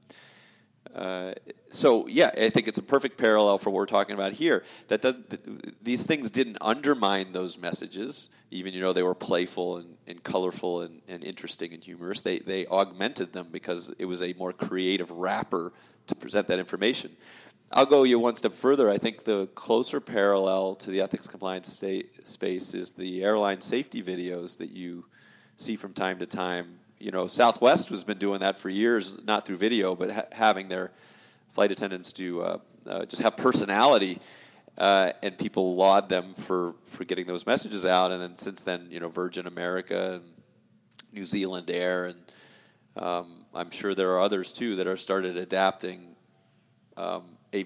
uh, 0.95 1.33
so 1.69 2.07
yeah, 2.07 2.31
I 2.37 2.49
think 2.49 2.67
it's 2.67 2.77
a 2.77 2.83
perfect 2.83 3.17
parallel 3.17 3.57
for 3.57 3.69
what 3.69 3.77
we're 3.77 3.85
talking 3.85 4.15
about 4.15 4.33
here. 4.33 4.63
That 4.87 5.01
does 5.01 5.15
these 5.81 6.05
things 6.05 6.29
didn't 6.29 6.57
undermine 6.61 7.33
those 7.33 7.57
messages, 7.57 8.29
even 8.51 8.73
you 8.73 8.81
know 8.81 8.93
they 8.93 9.03
were 9.03 9.15
playful 9.15 9.77
and, 9.77 9.97
and 10.07 10.23
colorful 10.23 10.81
and, 10.81 11.01
and 11.07 11.23
interesting 11.23 11.73
and 11.73 11.83
humorous. 11.83 12.21
They 12.21 12.39
they 12.39 12.65
augmented 12.67 13.33
them 13.33 13.47
because 13.51 13.93
it 13.99 14.05
was 14.05 14.21
a 14.21 14.33
more 14.33 14.53
creative 14.53 15.11
wrapper 15.11 15.73
to 16.07 16.15
present 16.15 16.47
that 16.47 16.59
information. 16.59 17.15
I'll 17.71 17.85
go 17.85 18.03
you 18.03 18.17
one 18.17 18.35
step 18.35 18.53
further. 18.53 18.89
I 18.89 18.97
think 18.97 19.25
the 19.25 19.47
closer 19.47 19.99
parallel 19.99 20.75
to 20.75 20.89
the 20.89 21.01
ethics 21.01 21.27
compliance 21.27 21.67
space 21.67 22.73
is 22.73 22.91
the 22.91 23.23
airline 23.25 23.59
safety 23.59 24.01
videos 24.01 24.57
that 24.59 24.69
you 24.69 25.05
see 25.57 25.75
from 25.75 25.91
time 25.91 26.19
to 26.19 26.25
time 26.25 26.79
you 26.99 27.11
know, 27.11 27.27
Southwest 27.27 27.89
has 27.89 28.03
been 28.03 28.17
doing 28.17 28.39
that 28.39 28.57
for 28.57 28.69
years, 28.69 29.15
not 29.23 29.45
through 29.45 29.57
video, 29.57 29.95
but 29.95 30.11
ha- 30.11 30.25
having 30.31 30.67
their 30.67 30.91
flight 31.49 31.71
attendants 31.71 32.11
do 32.11 32.41
uh, 32.41 32.57
uh, 32.87 33.05
just 33.05 33.21
have 33.21 33.37
personality, 33.37 34.19
uh, 34.77 35.11
and 35.23 35.37
people 35.37 35.75
laud 35.75 36.09
them 36.09 36.33
for 36.33 36.75
for 36.85 37.03
getting 37.03 37.25
those 37.25 37.45
messages 37.45 37.85
out. 37.85 38.11
And 38.11 38.21
then 38.21 38.35
since 38.35 38.63
then, 38.63 38.87
you 38.89 38.99
know, 38.99 39.09
Virgin 39.09 39.47
America 39.47 40.15
and 40.15 40.23
New 41.11 41.25
Zealand 41.25 41.69
Air, 41.69 42.05
and 42.05 42.19
um, 42.95 43.27
I'm 43.53 43.71
sure 43.71 43.93
there 43.93 44.11
are 44.11 44.21
others 44.21 44.51
too 44.51 44.77
that 44.77 44.87
are 44.87 44.97
started 44.97 45.37
adapting 45.37 46.15
um, 46.95 47.23
a 47.53 47.65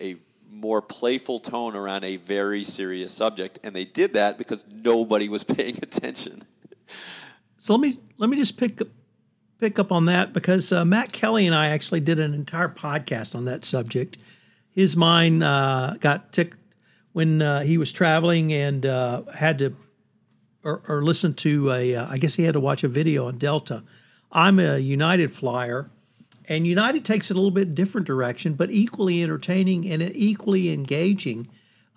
a 0.00 0.16
more 0.50 0.80
playful 0.80 1.40
tone 1.40 1.76
around 1.76 2.04
a 2.04 2.16
very 2.16 2.64
serious 2.64 3.12
subject, 3.12 3.58
and 3.64 3.74
they 3.74 3.84
did 3.84 4.14
that 4.14 4.38
because 4.38 4.64
nobody 4.70 5.28
was 5.28 5.44
paying 5.56 5.76
attention. 5.76 6.42
So 7.58 7.74
let 7.74 7.80
me 7.80 7.94
let 8.16 8.30
me 8.30 8.36
just 8.36 8.56
pick 8.56 8.80
pick 9.58 9.78
up 9.78 9.92
on 9.92 10.06
that 10.06 10.32
because 10.32 10.72
uh, 10.72 10.84
Matt 10.84 11.12
Kelly 11.12 11.46
and 11.46 11.54
I 11.54 11.68
actually 11.68 12.00
did 12.00 12.18
an 12.20 12.32
entire 12.32 12.68
podcast 12.68 13.34
on 13.34 13.44
that 13.44 13.64
subject. 13.64 14.16
His 14.70 14.96
mind 14.96 15.42
uh, 15.42 15.96
got 16.00 16.32
ticked 16.32 16.56
when 17.12 17.42
uh, 17.42 17.62
he 17.62 17.76
was 17.76 17.90
traveling 17.90 18.52
and 18.52 18.86
uh, 18.86 19.22
had 19.34 19.58
to 19.58 19.74
or, 20.62 20.82
or 20.88 21.02
listen 21.02 21.34
to 21.34 21.72
a. 21.72 21.96
Uh, 21.96 22.06
I 22.08 22.18
guess 22.18 22.36
he 22.36 22.44
had 22.44 22.54
to 22.54 22.60
watch 22.60 22.84
a 22.84 22.88
video 22.88 23.26
on 23.26 23.38
Delta. 23.38 23.82
I'm 24.30 24.60
a 24.60 24.78
United 24.78 25.30
flyer, 25.32 25.90
and 26.48 26.66
United 26.66 27.04
takes 27.04 27.30
it 27.30 27.34
a 27.34 27.40
little 27.40 27.50
bit 27.50 27.74
different 27.74 28.06
direction, 28.06 28.54
but 28.54 28.70
equally 28.70 29.22
entertaining 29.22 29.90
and 29.90 30.02
equally 30.14 30.70
engaging. 30.72 31.48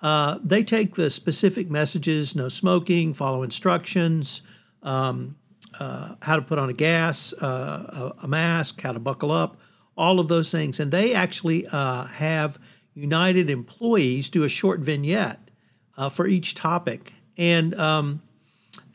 Uh, 0.02 0.40
they 0.44 0.64
take 0.64 0.96
the 0.96 1.12
specific 1.12 1.70
messages: 1.70 2.36
no 2.36 2.50
smoking, 2.50 3.14
follow 3.14 3.44
instructions. 3.44 4.42
Um, 4.82 5.36
uh, 5.80 6.16
how 6.22 6.36
to 6.36 6.42
put 6.42 6.60
on 6.60 6.70
a 6.70 6.74
gas, 6.74 7.34
uh, 7.34 8.14
a, 8.22 8.26
a, 8.26 8.28
mask, 8.28 8.82
how 8.82 8.92
to 8.92 9.00
buckle 9.00 9.32
up, 9.32 9.58
all 9.96 10.20
of 10.20 10.28
those 10.28 10.52
things. 10.52 10.80
And 10.80 10.92
they 10.92 11.14
actually 11.14 11.66
uh, 11.68 12.06
have 12.06 12.60
United 12.94 13.50
employees 13.50 14.30
do 14.30 14.44
a 14.44 14.50
short 14.50 14.82
vignette 14.82 15.52
uh, 15.98 16.10
for 16.10 16.28
each 16.28 16.56
topic. 16.56 17.14
And 17.38 17.74
um, 17.76 18.22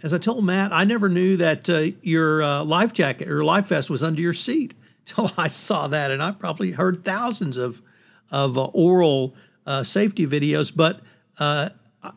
as 0.02 0.12
I 0.12 0.18
told 0.18 0.45
Matt, 0.45 0.73
I 0.73 0.85
never 0.85 1.09
knew 1.09 1.37
that 1.38 1.68
uh, 1.71 1.87
your 2.02 2.62
life 2.64 2.92
jacket 2.92 3.28
or 3.28 3.42
life 3.42 3.68
vest 3.68 3.88
was 3.88 4.02
under 4.02 4.21
your 4.21 4.35
seat 4.35 4.75
till 5.06 5.30
I 5.38 5.49
saw 5.49 5.88
that. 5.88 6.11
And 6.11 6.23
I 6.23 6.33
probably 6.33 6.73
heard 6.73 7.04
thousands 7.04 7.56
of, 7.56 7.80
of 8.30 8.59
oral 8.59 9.35
safety 9.83 10.26
videos, 10.26 10.75
but 10.75 11.00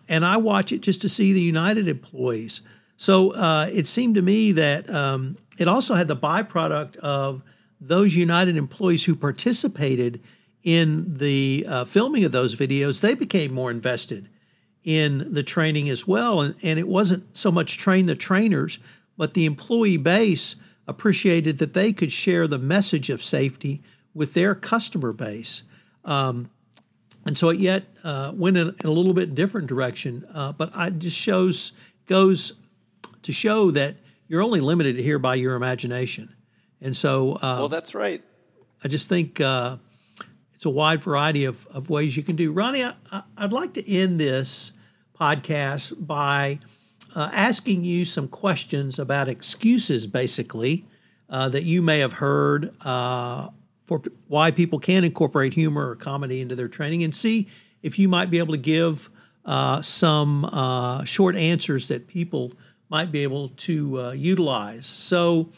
and 0.08 0.26
I 0.26 0.38
watch 0.38 0.72
it 0.72 0.82
just 0.82 1.02
to 1.02 1.10
see 1.10 1.34
the 1.34 1.42
United 1.42 1.88
employees. 1.88 2.62
So 3.00 3.32
uh, 3.32 3.70
it 3.72 3.88
seemed 3.88 4.16
to 4.16 4.22
me 4.22 4.52
that 4.52 4.90
um, 4.90 5.38
it 5.58 5.70
also 5.70 5.96
had 5.96 6.10
the 6.10 6.18
byproduct 6.18 6.98
of 6.98 7.42
those 7.80 8.14
United 8.14 8.58
employees 8.58 9.06
who 9.06 9.16
participated 9.16 10.22
in 10.64 11.18
the 11.18 11.66
uh, 11.66 11.86
filming 11.86 12.26
of 12.26 12.34
those 12.34 12.56
videos, 12.56 13.00
they 13.00 13.14
became 13.14 13.54
more 13.54 13.72
invested 13.72 14.28
in 14.84 15.34
the 15.34 15.44
training 15.44 15.90
as 15.90 16.06
well. 16.06 16.42
And, 16.42 16.56
and 16.62 16.78
it 16.78 16.90
wasn't 16.90 17.38
so 17.38 17.54
much 17.54 17.78
train 17.78 18.06
the 18.06 18.16
trainers, 18.16 18.80
but 19.18 19.34
the 19.34 19.46
employee 19.46 19.96
base 19.96 20.58
appreciated 20.86 21.58
that 21.60 21.74
they 21.74 21.94
could 21.94 22.12
share 22.12 22.48
the 22.48 22.60
message 22.60 23.10
of 23.10 23.24
safety 23.24 23.82
with 24.14 24.34
their 24.34 24.54
customer 24.54 25.14
base. 25.14 25.64
Um, 26.04 26.50
and 27.26 27.38
so 27.38 27.48
it 27.48 27.60
yet 27.60 27.86
uh, 28.04 28.34
went 28.36 28.58
in, 28.58 28.76
a 28.84 28.90
little 28.90 29.14
bit 29.14 29.36
different 29.36 29.68
direction, 29.68 30.28
uh, 30.34 30.52
but 30.52 30.74
it 30.76 31.00
just 31.00 31.18
shows 31.18 31.72
goes 32.06 32.54
to 33.30 33.34
show 33.34 33.70
that 33.70 33.96
you're 34.28 34.42
only 34.42 34.60
limited 34.60 34.96
here 34.96 35.20
by 35.20 35.36
your 35.36 35.54
imagination. 35.54 36.34
And 36.82 36.98
so, 36.98 37.34
uh, 37.34 37.58
well, 37.60 37.68
that's 37.68 37.94
right. 37.94 38.24
I 38.84 38.88
just 38.88 39.08
think 39.08 39.40
uh, 39.40 39.78
it's 40.56 40.66
a 40.66 40.70
wide 40.72 41.04
variety 41.04 41.46
of, 41.46 41.68
of 41.68 41.92
ways 41.92 42.18
you 42.18 42.24
can 42.24 42.36
do. 42.36 42.52
Ronnie, 42.52 42.84
I, 42.84 43.22
would 43.40 43.54
like 43.54 43.74
to 43.76 43.88
end 43.88 44.20
this 44.20 44.72
podcast 45.20 45.94
by 46.08 46.58
uh, 47.16 47.30
asking 47.32 47.84
you 47.84 48.04
some 48.04 48.28
questions 48.28 48.98
about 48.98 49.30
excuses, 49.30 50.08
basically, 50.08 50.88
uh, 51.30 51.50
that 51.50 51.66
you 51.66 51.84
may 51.84 52.00
have 52.00 52.14
heard 52.14 52.74
uh, 52.82 53.50
for 53.86 54.02
why 54.28 54.50
people 54.50 54.80
can 54.80 55.04
incorporate 55.04 55.54
humor 55.54 55.88
or 55.88 55.96
comedy 55.96 56.42
into 56.42 56.56
their 56.56 56.68
training, 56.68 57.04
and 57.04 57.14
see 57.14 57.48
if 57.84 58.00
you 58.00 58.10
might 58.10 58.32
be 58.32 58.40
able 58.40 58.56
to 58.56 58.60
give 58.60 59.12
uh, 59.46 59.84
some 59.84 61.04
short 61.06 61.36
answers 61.36 61.90
that 61.90 62.08
people 62.08 62.54
might 62.90 63.12
be 63.12 63.24
able 63.24 63.50
to 63.50 64.02
uh, 64.02 64.12
utilize. 64.12 64.86
So 64.86 65.50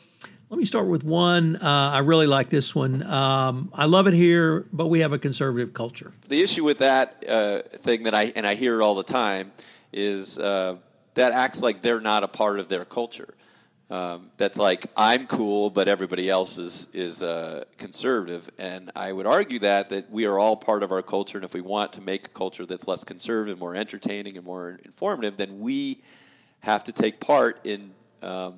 let 0.50 0.58
me 0.58 0.66
start 0.66 0.88
with 0.88 1.04
one. 1.04 1.56
Uh, 1.56 1.92
I 1.94 2.00
really 2.00 2.28
like 2.28 2.50
this 2.50 2.76
one. 2.76 3.04
Um, 3.04 3.72
I 3.74 3.86
love 3.86 4.08
it 4.08 4.14
here, 4.14 4.66
but 4.74 4.88
we 4.88 5.00
have 5.00 5.14
a 5.14 5.20
conservative 5.20 5.74
culture. 5.74 6.12
The 6.28 6.42
issue 6.42 6.66
with 6.66 6.80
that 6.80 7.24
uh, 7.28 7.62
thing 7.62 8.04
that 8.04 8.14
I 8.14 8.34
and 8.36 8.46
I 8.46 8.56
hear 8.56 8.82
all 8.82 8.96
the 8.96 9.04
time 9.04 9.52
is 9.94 10.38
uh, 10.38 10.76
that 11.14 11.32
acts 11.32 11.62
like 11.62 11.82
they're 11.82 12.02
not 12.02 12.24
a 12.24 12.28
part 12.28 12.60
of 12.60 12.68
their 12.68 12.84
culture. 12.86 13.34
Um, 13.90 14.32
that's 14.38 14.58
like 14.58 14.88
I'm 14.96 15.28
cool, 15.28 15.70
but 15.70 15.90
everybody 15.90 16.30
else 16.30 16.58
is 16.58 16.88
is 16.94 17.24
uh, 17.24 17.66
conservative, 17.78 18.50
and 18.58 18.90
I 18.96 19.12
would 19.12 19.28
argue 19.28 19.60
that 19.60 19.90
that 19.90 20.10
we 20.10 20.28
are 20.28 20.40
all 20.40 20.56
part 20.56 20.84
of 20.84 20.92
our 20.94 21.02
culture, 21.02 21.38
and 21.38 21.46
if 21.46 21.54
we 21.54 21.60
want 21.60 21.94
to 21.94 22.02
make 22.02 22.26
a 22.26 22.30
culture 22.30 22.66
that's 22.66 22.88
less 22.88 23.04
conservative, 23.04 23.60
more 23.60 23.76
entertaining, 23.76 24.38
and 24.38 24.46
more 24.46 24.80
informative, 24.86 25.36
then 25.36 25.60
we 25.60 26.02
have 26.62 26.84
to 26.86 26.92
take 26.92 27.20
part 27.20 27.66
in 27.66 27.92
um, 28.22 28.56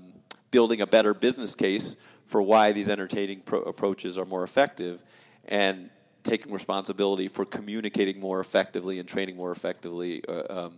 building 0.51 0.81
a 0.81 0.87
better 0.87 1.13
business 1.13 1.55
case 1.55 1.95
for 2.27 2.41
why 2.41 2.71
these 2.71 2.89
entertaining 2.89 3.41
pro- 3.41 3.61
approaches 3.63 4.17
are 4.17 4.25
more 4.25 4.43
effective 4.43 5.03
and 5.45 5.89
taking 6.23 6.53
responsibility 6.53 7.27
for 7.27 7.45
communicating 7.45 8.19
more 8.19 8.39
effectively 8.39 8.99
and 8.99 9.07
training 9.07 9.35
more 9.35 9.51
effectively 9.51 10.23
uh, 10.27 10.65
um, 10.65 10.73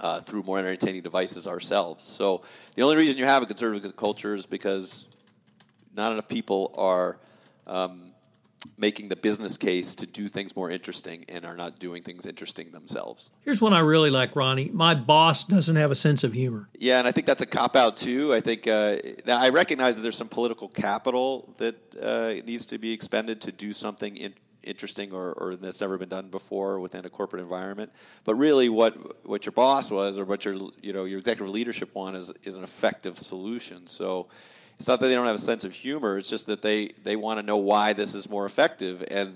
uh, 0.00 0.20
through 0.20 0.42
more 0.42 0.58
entertaining 0.58 1.02
devices 1.02 1.46
ourselves. 1.46 2.04
So 2.04 2.42
the 2.74 2.82
only 2.82 2.96
reason 2.96 3.18
you 3.18 3.24
have 3.24 3.42
a 3.42 3.46
conservative 3.46 3.96
culture 3.96 4.34
is 4.34 4.46
because 4.46 5.06
not 5.94 6.12
enough 6.12 6.28
people 6.28 6.74
are 6.76 7.18
um, 7.66 8.11
making 8.76 9.08
the 9.08 9.16
business 9.16 9.56
case 9.56 9.94
to 9.96 10.06
do 10.06 10.28
things 10.28 10.56
more 10.56 10.70
interesting 10.70 11.24
and 11.28 11.44
are 11.44 11.56
not 11.56 11.78
doing 11.78 12.02
things 12.02 12.26
interesting 12.26 12.70
themselves. 12.70 13.30
Here's 13.42 13.60
one 13.60 13.72
I 13.72 13.80
really 13.80 14.10
like, 14.10 14.34
Ronnie. 14.36 14.70
My 14.72 14.94
boss 14.94 15.44
doesn't 15.44 15.76
have 15.76 15.90
a 15.90 15.94
sense 15.94 16.24
of 16.24 16.32
humor. 16.32 16.68
Yeah, 16.78 16.98
and 16.98 17.06
I 17.06 17.12
think 17.12 17.26
that's 17.26 17.42
a 17.42 17.46
cop 17.46 17.76
out 17.76 17.96
too. 17.96 18.34
I 18.34 18.40
think 18.40 18.66
uh, 18.66 18.96
now 19.26 19.38
I 19.40 19.50
recognize 19.50 19.96
that 19.96 20.02
there's 20.02 20.16
some 20.16 20.28
political 20.28 20.68
capital 20.68 21.54
that 21.58 21.76
uh, 22.00 22.34
needs 22.46 22.66
to 22.66 22.78
be 22.78 22.92
expended 22.92 23.42
to 23.42 23.52
do 23.52 23.72
something 23.72 24.16
in, 24.16 24.34
interesting 24.62 25.12
or, 25.12 25.32
or 25.32 25.56
that's 25.56 25.80
never 25.80 25.98
been 25.98 26.08
done 26.08 26.28
before 26.28 26.80
within 26.80 27.04
a 27.04 27.10
corporate 27.10 27.42
environment. 27.42 27.92
But 28.24 28.36
really, 28.36 28.68
what 28.68 29.26
what 29.26 29.46
your 29.46 29.52
boss 29.52 29.90
was 29.90 30.18
or 30.18 30.24
what 30.24 30.44
your 30.44 30.54
you 30.82 30.92
know 30.92 31.04
your 31.04 31.18
executive 31.18 31.52
leadership 31.52 31.94
want 31.94 32.16
is 32.16 32.32
is 32.44 32.54
an 32.54 32.62
effective 32.62 33.18
solution. 33.18 33.86
So 33.86 34.28
it's 34.78 34.88
not 34.88 35.00
that 35.00 35.06
they 35.06 35.14
don't 35.14 35.26
have 35.26 35.36
a 35.36 35.38
sense 35.38 35.64
of 35.64 35.72
humor. 35.72 36.18
It's 36.18 36.28
just 36.28 36.46
that 36.46 36.62
they 36.62 36.88
they 37.02 37.16
want 37.16 37.40
to 37.40 37.46
know 37.46 37.58
why 37.58 37.92
this 37.92 38.14
is 38.14 38.28
more 38.28 38.46
effective, 38.46 39.04
and 39.10 39.34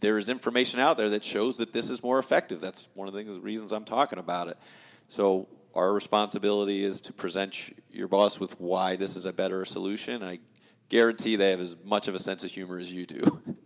there 0.00 0.18
is 0.18 0.28
information 0.28 0.80
out 0.80 0.96
there 0.96 1.10
that 1.10 1.24
shows 1.24 1.58
that 1.58 1.72
this 1.72 1.90
is 1.90 2.02
more 2.02 2.18
effective. 2.18 2.60
That's 2.60 2.88
one 2.94 3.08
of 3.08 3.14
the 3.14 3.22
things, 3.22 3.38
reasons 3.38 3.72
I'm 3.72 3.84
talking 3.84 4.18
about 4.18 4.48
it. 4.48 4.56
So 5.08 5.48
our 5.74 5.92
responsibility 5.92 6.84
is 6.84 7.00
to 7.02 7.12
present 7.12 7.76
your 7.92 8.08
boss 8.08 8.38
with 8.38 8.60
why 8.60 8.96
this 8.96 9.16
is 9.16 9.26
a 9.26 9.32
better 9.32 9.64
solution. 9.64 10.22
I 10.22 10.38
guarantee 10.88 11.36
they 11.36 11.50
have 11.50 11.60
as 11.60 11.76
much 11.84 12.08
of 12.08 12.14
a 12.14 12.18
sense 12.18 12.44
of 12.44 12.50
humor 12.50 12.78
as 12.78 12.90
you 12.90 13.06
do. 13.06 13.40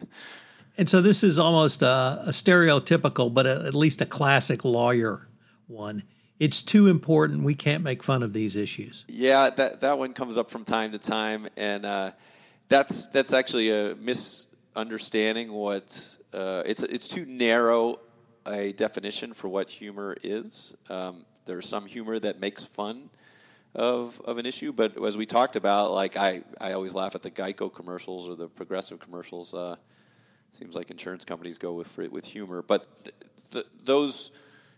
And 0.78 0.88
so 0.88 1.00
this 1.00 1.22
is 1.22 1.38
almost 1.38 1.82
a, 1.82 2.22
a 2.26 2.30
stereotypical, 2.30 3.32
but 3.32 3.46
a, 3.46 3.64
at 3.66 3.74
least 3.74 4.00
a 4.00 4.06
classic 4.06 4.64
lawyer 4.64 5.28
one. 5.66 6.04
It's 6.38 6.62
too 6.62 6.88
important. 6.88 7.44
We 7.44 7.54
can't 7.54 7.84
make 7.84 8.02
fun 8.02 8.22
of 8.22 8.32
these 8.32 8.56
issues. 8.56 9.04
Yeah, 9.08 9.50
that 9.50 9.80
that 9.82 9.98
one 9.98 10.12
comes 10.12 10.36
up 10.36 10.50
from 10.50 10.64
time 10.64 10.92
to 10.92 10.98
time, 10.98 11.46
and 11.56 11.84
uh, 11.84 12.12
that's 12.68 13.06
that's 13.06 13.32
actually 13.32 13.70
a 13.70 13.94
misunderstanding. 13.94 15.52
What 15.52 16.18
uh, 16.32 16.62
it's 16.66 16.82
it's 16.82 17.06
too 17.06 17.26
narrow 17.26 18.00
a 18.46 18.72
definition 18.72 19.34
for 19.34 19.48
what 19.48 19.70
humor 19.70 20.16
is. 20.22 20.74
Um, 20.90 21.24
there's 21.44 21.68
some 21.68 21.86
humor 21.86 22.18
that 22.18 22.40
makes 22.40 22.64
fun 22.64 23.08
of 23.74 24.20
of 24.24 24.38
an 24.38 24.46
issue, 24.46 24.72
but 24.72 25.00
as 25.04 25.16
we 25.16 25.26
talked 25.26 25.54
about, 25.54 25.92
like 25.92 26.16
I 26.16 26.42
I 26.60 26.72
always 26.72 26.92
laugh 26.92 27.14
at 27.14 27.22
the 27.22 27.30
Geico 27.30 27.72
commercials 27.72 28.28
or 28.28 28.34
the 28.34 28.48
Progressive 28.48 28.98
commercials. 28.98 29.54
Uh, 29.54 29.76
seems 30.52 30.76
like 30.76 30.90
insurance 30.90 31.24
companies 31.24 31.58
go 31.58 31.74
with 31.74 31.96
with 32.10 32.24
humor, 32.24 32.62
but 32.62 32.86
th- 33.04 33.16
th- 33.50 33.66
those 33.84 34.30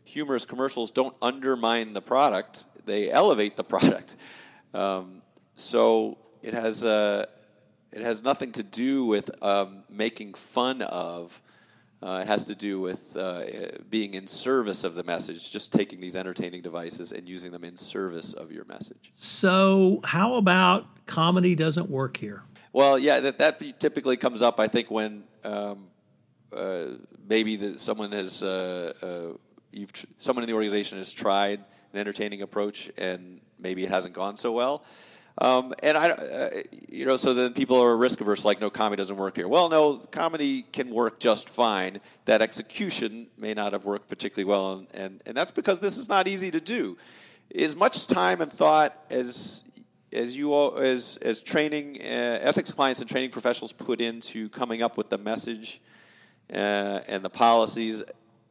humorous 0.05 0.45
commercials 0.45 0.91
don't 0.91 1.15
undermine 1.21 1.93
the 1.93 2.03
product; 2.03 2.65
they 2.87 3.11
elevate 3.11 3.57
the 3.57 3.65
product. 3.75 4.17
Um, 4.73 5.23
so 5.55 6.19
it 6.43 6.55
has 6.55 6.83
uh, 6.85 7.27
it 7.93 8.03
has 8.03 8.25
nothing 8.25 8.53
to 8.53 8.63
do 8.63 9.07
with 9.07 9.31
um, 9.43 9.85
making 9.91 10.35
fun 10.35 10.83
of. 10.83 11.41
Uh, 12.03 12.21
it 12.21 12.27
has 12.27 12.45
to 12.45 12.55
do 12.55 12.81
with 12.81 13.17
uh, 13.17 13.45
being 13.89 14.13
in 14.13 14.27
service 14.27 14.85
of 14.85 14.95
the 14.95 15.03
message, 15.05 15.51
just 15.51 15.73
taking 15.73 16.03
these 16.03 16.17
entertaining 16.17 16.61
devices 16.61 17.13
and 17.13 17.27
using 17.27 17.51
them 17.51 17.65
in 17.65 17.79
service 17.79 18.35
of 18.35 18.53
your 18.53 18.67
message. 18.67 19.11
So, 19.13 20.01
how 20.05 20.35
about 20.35 21.07
comedy 21.07 21.55
doesn't 21.55 21.89
work 21.89 22.19
here? 22.19 22.43
Well, 22.75 22.99
yeah, 22.99 23.21
that, 23.21 23.39
that 23.39 23.79
typically 23.79 24.17
comes 24.17 24.43
up, 24.43 24.59
I 24.59 24.67
think, 24.67 24.91
when 24.91 25.23
um, 25.45 25.87
uh, 26.53 26.87
maybe 27.29 27.55
the, 27.55 27.79
someone 27.79 28.11
has 28.11 28.43
uh, 28.43 28.93
uh, 29.01 29.39
you've 29.71 29.93
tr- 29.93 30.07
someone 30.19 30.43
in 30.43 30.49
the 30.49 30.55
organization 30.57 30.99
has 30.99 31.13
tried 31.13 31.61
an 31.93 32.01
entertaining 32.01 32.43
approach 32.43 32.91
and 32.99 33.41
maybe 33.61 33.85
it 33.85 33.91
hasn't 33.91 34.13
gone 34.13 34.35
so 34.35 34.51
well. 34.51 34.85
Um, 35.39 35.73
and 35.85 35.97
I, 35.97 36.11
uh, 36.11 36.49
you 36.89 37.07
know, 37.07 37.15
so 37.15 37.33
then 37.33 37.53
people 37.53 37.81
are 37.81 37.97
risk 37.97 38.21
averse, 38.21 38.45
like, 38.45 38.61
no, 38.61 38.71
comedy 38.71 38.99
doesn't 38.99 39.17
work 39.17 39.37
here. 39.37 39.47
Well, 39.47 39.69
no, 39.69 39.99
comedy 39.99 40.63
can 40.63 40.91
work 40.91 41.21
just 41.21 41.49
fine. 41.49 42.01
That 42.25 42.43
execution 42.43 43.29
may 43.39 43.55
not 43.55 43.73
have 43.73 43.85
worked 43.85 44.09
particularly 44.09 44.51
well, 44.51 44.79
and, 44.79 44.89
and, 44.95 45.23
and 45.27 45.37
that's 45.37 45.53
because 45.53 45.79
this 45.79 45.97
is 45.97 46.09
not 46.09 46.27
easy 46.27 46.51
to 46.51 46.61
do. 46.61 46.97
As 47.55 47.77
much 47.77 48.09
time 48.09 48.41
and 48.41 48.51
thought 48.51 48.97
as 49.11 49.63
as 50.15 50.37
you 50.37 50.53
all, 50.53 50.77
as 50.77 51.19
as 51.21 51.41
training 51.41 51.99
uh, 52.01 52.39
ethics 52.43 52.73
clients 52.73 53.01
and 53.01 53.09
training 53.09 53.31
professionals 53.31 53.73
put 53.73 54.01
into 54.01 54.49
coming 54.49 54.83
up 54.83 54.97
with 54.97 55.11
the 55.11 55.19
message 55.19 55.81
uh, 56.53 57.01
and 57.09 57.25
the 57.25 57.31
policies, 57.31 58.03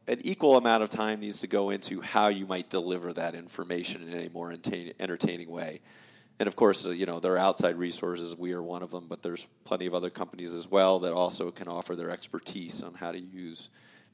an 0.06 0.20
equal 0.24 0.56
amount 0.56 0.82
of 0.82 0.90
time 0.90 1.20
needs 1.20 1.40
to 1.40 1.46
go 1.46 1.70
into 1.70 2.00
how 2.00 2.28
you 2.28 2.46
might 2.46 2.68
deliver 2.68 3.12
that 3.12 3.34
information 3.34 4.08
in 4.08 4.26
a 4.26 4.30
more 4.30 4.54
entertaining 5.00 5.50
way. 5.50 5.80
And 6.38 6.48
of 6.48 6.56
course, 6.56 6.86
uh, 6.86 6.90
you 6.90 7.06
know, 7.06 7.20
there 7.20 7.32
are 7.34 7.38
outside 7.38 7.76
resources. 7.76 8.36
We 8.36 8.52
are 8.52 8.62
one 8.62 8.82
of 8.82 8.90
them, 8.90 9.06
but 9.08 9.22
there's 9.22 9.46
plenty 9.64 9.86
of 9.86 9.94
other 9.94 10.10
companies 10.10 10.52
as 10.52 10.68
well 10.68 10.98
that 11.00 11.12
also 11.12 11.50
can 11.50 11.68
offer 11.68 11.94
their 11.94 12.10
expertise 12.10 12.82
on 12.82 12.94
how 12.94 13.12
to 13.12 13.20
use 13.20 13.70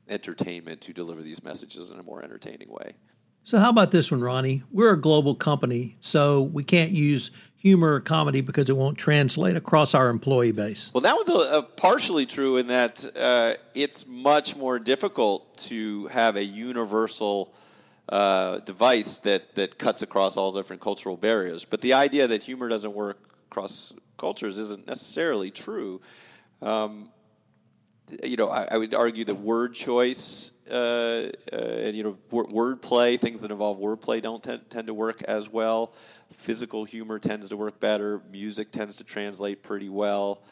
entertainment 0.09 0.83
to 0.83 0.93
deliver 0.93 1.23
these 1.23 1.43
messages 1.43 1.91
in 1.91 1.99
a 1.99 2.03
more 2.03 2.23
entertaining 2.23 2.71
way. 2.71 2.95
So, 3.43 3.59
how 3.59 3.71
about 3.71 3.91
this 3.91 4.11
one, 4.11 4.21
Ronnie? 4.21 4.63
We're 4.71 4.93
a 4.93 5.01
global 5.01 5.35
company, 5.35 5.97
so 6.01 6.43
we 6.43 6.63
can't 6.63 6.91
use 6.91 7.31
humor 7.57 7.95
or 7.95 8.01
comedy 8.01 8.41
because 8.41 8.71
it 8.71 8.77
won't 8.77 8.97
translate 8.97 9.57
across 9.57 9.95
our 9.95 10.09
employee 10.09 10.53
base. 10.53 10.91
Well, 10.95 11.03
that 11.03 11.15
was 11.15 11.65
partially 11.77 12.27
true 12.27 12.57
in 12.57 12.69
that 12.69 13.05
uh, 13.17 13.55
it's 13.75 14.07
much 14.07 14.57
more 14.57 14.79
difficult 14.79 15.59
to 15.69 16.07
have 16.07 16.37
a 16.37 16.45
universal 16.45 17.55
uh, 18.09 18.61
device 18.61 19.19
that, 19.19 19.55
that 19.55 19.79
cuts 19.79 20.03
across 20.03 20.37
all 20.37 20.53
different 20.53 20.81
cultural 20.81 21.17
barriers. 21.17 21.65
But 21.65 21.81
the 21.81 21.95
idea 21.95 22.27
that 22.27 22.43
humor 22.43 22.69
doesn't 22.69 22.93
work 22.93 23.19
across 23.51 23.93
cultures 24.17 24.59
isn't 24.59 24.87
necessarily 24.87 25.51
true. 25.51 26.01
Um, 26.63 27.11
you 28.25 28.37
know, 28.37 28.49
I, 28.49 28.69
I, 28.73 28.79
would 28.79 28.95
argue 28.95 29.25
that 29.25 29.35
word 29.35 29.75
choice 29.75 30.51
uh, 30.71 31.31
uh, 31.53 31.57
and 31.57 31.97
you 31.97 32.03
know 32.03 32.19
word 32.31 32.83
play, 32.83 33.17
things 33.17 33.41
that 33.41 33.51
involve 33.51 33.79
word 33.79 34.01
play, 34.01 34.21
don't 34.21 34.43
tend, 34.43 34.69
tend 34.71 34.87
to 34.87 34.95
work 34.95 35.23
as 35.23 35.49
well. 35.49 35.93
Physical 36.39 36.85
humor 36.85 37.19
tends 37.19 37.49
to 37.49 37.57
work 37.57 37.81
better. 37.81 38.23
Music 38.31 38.71
tends 38.71 38.97
to 38.97 39.05
translate 39.05 39.63
pretty 39.63 39.89
well. 39.89 40.43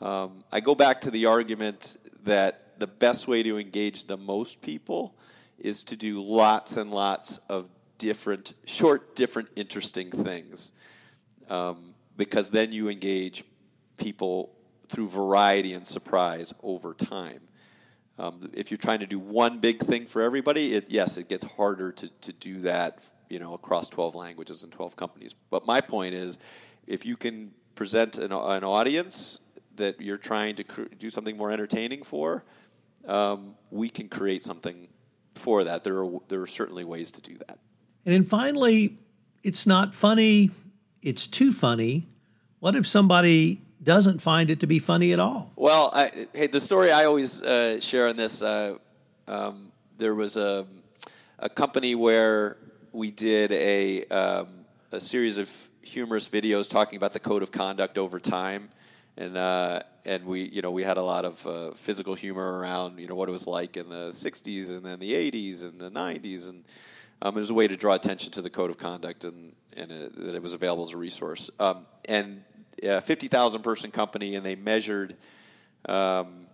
Um, 0.00 0.42
I 0.52 0.60
go 0.60 0.74
back 0.74 1.02
to 1.02 1.10
the 1.10 1.26
argument 1.26 1.96
that 2.24 2.78
the 2.78 2.86
best 2.86 3.26
way 3.28 3.42
to 3.42 3.58
engage 3.58 4.04
the 4.04 4.16
most 4.16 4.62
people 4.62 5.14
is 5.58 5.84
to 5.84 5.96
do 5.96 6.22
lots 6.22 6.76
and 6.76 6.90
lots 6.90 7.38
of 7.48 7.68
different, 7.98 8.52
short, 8.64 9.16
different, 9.16 9.48
interesting 9.56 10.10
things. 10.10 10.72
Um, 11.50 11.94
because 12.16 12.50
then 12.50 12.72
you 12.72 12.88
engage 12.88 13.44
people 13.96 14.54
through 14.88 15.08
variety 15.08 15.74
and 15.74 15.86
surprise 15.86 16.52
over 16.62 16.94
time. 16.94 17.40
Um, 18.18 18.50
if 18.52 18.70
you're 18.70 18.78
trying 18.78 18.98
to 19.00 19.06
do 19.06 19.18
one 19.18 19.60
big 19.60 19.80
thing 19.80 20.06
for 20.06 20.22
everybody, 20.22 20.74
it, 20.74 20.86
yes, 20.90 21.16
it 21.16 21.28
gets 21.28 21.44
harder 21.44 21.92
to, 21.92 22.08
to 22.08 22.32
do 22.32 22.60
that, 22.62 23.08
you 23.28 23.38
know, 23.38 23.54
across 23.54 23.88
12 23.88 24.14
languages 24.16 24.64
and 24.64 24.72
12 24.72 24.96
companies. 24.96 25.34
But 25.50 25.66
my 25.66 25.80
point 25.80 26.14
is, 26.14 26.38
if 26.86 27.06
you 27.06 27.16
can 27.16 27.52
present 27.76 28.18
an, 28.18 28.32
an 28.32 28.64
audience 28.64 29.38
that 29.76 30.00
you're 30.00 30.18
trying 30.18 30.56
to 30.56 30.64
cr- 30.64 30.82
do 30.98 31.10
something 31.10 31.36
more 31.36 31.52
entertaining 31.52 32.02
for, 32.02 32.44
um, 33.06 33.54
we 33.70 33.88
can 33.88 34.08
create 34.08 34.42
something 34.42 34.88
for 35.36 35.64
that. 35.64 35.84
There 35.84 36.04
are 36.04 36.10
there 36.28 36.42
are 36.42 36.46
certainly 36.46 36.84
ways 36.84 37.12
to 37.12 37.20
do 37.20 37.36
that. 37.46 37.58
And 38.04 38.14
then 38.14 38.24
finally, 38.24 38.98
it's 39.42 39.66
not 39.66 39.94
funny. 39.94 40.50
It's 41.02 41.26
too 41.26 41.52
funny. 41.52 42.06
What 42.58 42.74
if 42.74 42.86
somebody 42.86 43.62
doesn't 43.82 44.20
find 44.20 44.50
it 44.50 44.60
to 44.60 44.66
be 44.66 44.78
funny 44.78 45.12
at 45.12 45.20
all? 45.20 45.52
Well, 45.56 45.90
I, 45.92 46.10
hey, 46.34 46.46
the 46.46 46.60
story 46.60 46.90
I 46.90 47.04
always 47.04 47.40
uh, 47.40 47.80
share 47.80 48.08
on 48.08 48.16
this. 48.16 48.42
Uh, 48.42 48.76
um, 49.26 49.72
there 49.96 50.14
was 50.14 50.36
a 50.36 50.66
a 51.38 51.48
company 51.48 51.94
where 51.94 52.56
we 52.92 53.10
did 53.10 53.52
a 53.52 54.04
um, 54.06 54.48
a 54.92 55.00
series 55.00 55.38
of 55.38 55.50
humorous 55.82 56.28
videos 56.28 56.68
talking 56.68 56.96
about 56.96 57.12
the 57.12 57.20
code 57.20 57.42
of 57.42 57.50
conduct 57.50 57.98
over 57.98 58.20
time 58.20 58.68
and 59.18 59.36
uh, 59.36 59.80
and 60.04 60.24
we 60.24 60.42
you 60.42 60.62
know 60.62 60.70
we 60.70 60.82
had 60.82 60.96
a 60.96 61.02
lot 61.02 61.24
of 61.24 61.46
uh, 61.46 61.70
physical 61.72 62.14
humor 62.14 62.58
around 62.58 62.98
you 62.98 63.06
know 63.06 63.14
what 63.14 63.28
it 63.28 63.32
was 63.32 63.46
like 63.46 63.76
in 63.76 63.88
the 63.88 64.10
60s 64.10 64.68
and 64.68 64.84
then 64.84 64.98
the 64.98 65.12
80s 65.12 65.62
and 65.62 65.80
the 65.80 65.90
90s 65.90 66.48
and 66.48 66.64
um, 67.20 67.36
it 67.36 67.40
was 67.40 67.50
a 67.50 67.54
way 67.54 67.66
to 67.66 67.76
draw 67.76 67.94
attention 67.94 68.30
to 68.32 68.42
the 68.42 68.50
code 68.50 68.70
of 68.70 68.78
conduct 68.78 69.24
and 69.24 69.52
and 69.76 69.90
it, 69.90 70.16
that 70.16 70.34
it 70.34 70.42
was 70.42 70.54
available 70.54 70.84
as 70.84 70.92
a 70.92 70.96
resource 70.96 71.50
um, 71.58 71.84
and 72.06 72.42
a 72.82 73.00
50,000 73.00 73.62
person 73.62 73.90
company 73.90 74.36
and 74.36 74.44
they 74.44 74.56
measured 74.56 75.16
um, 75.88 76.46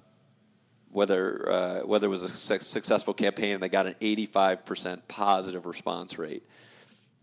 whether 0.91 1.51
uh, 1.51 1.81
whether 1.81 2.07
it 2.07 2.11
was 2.11 2.23
a 2.23 2.29
su- 2.29 2.61
successful 2.61 3.15
campaign 3.15 3.61
they 3.61 3.69
got 3.69 3.87
an 3.87 3.95
85% 4.01 5.03
positive 5.09 5.67
response 5.67 6.19
rate 6.19 6.43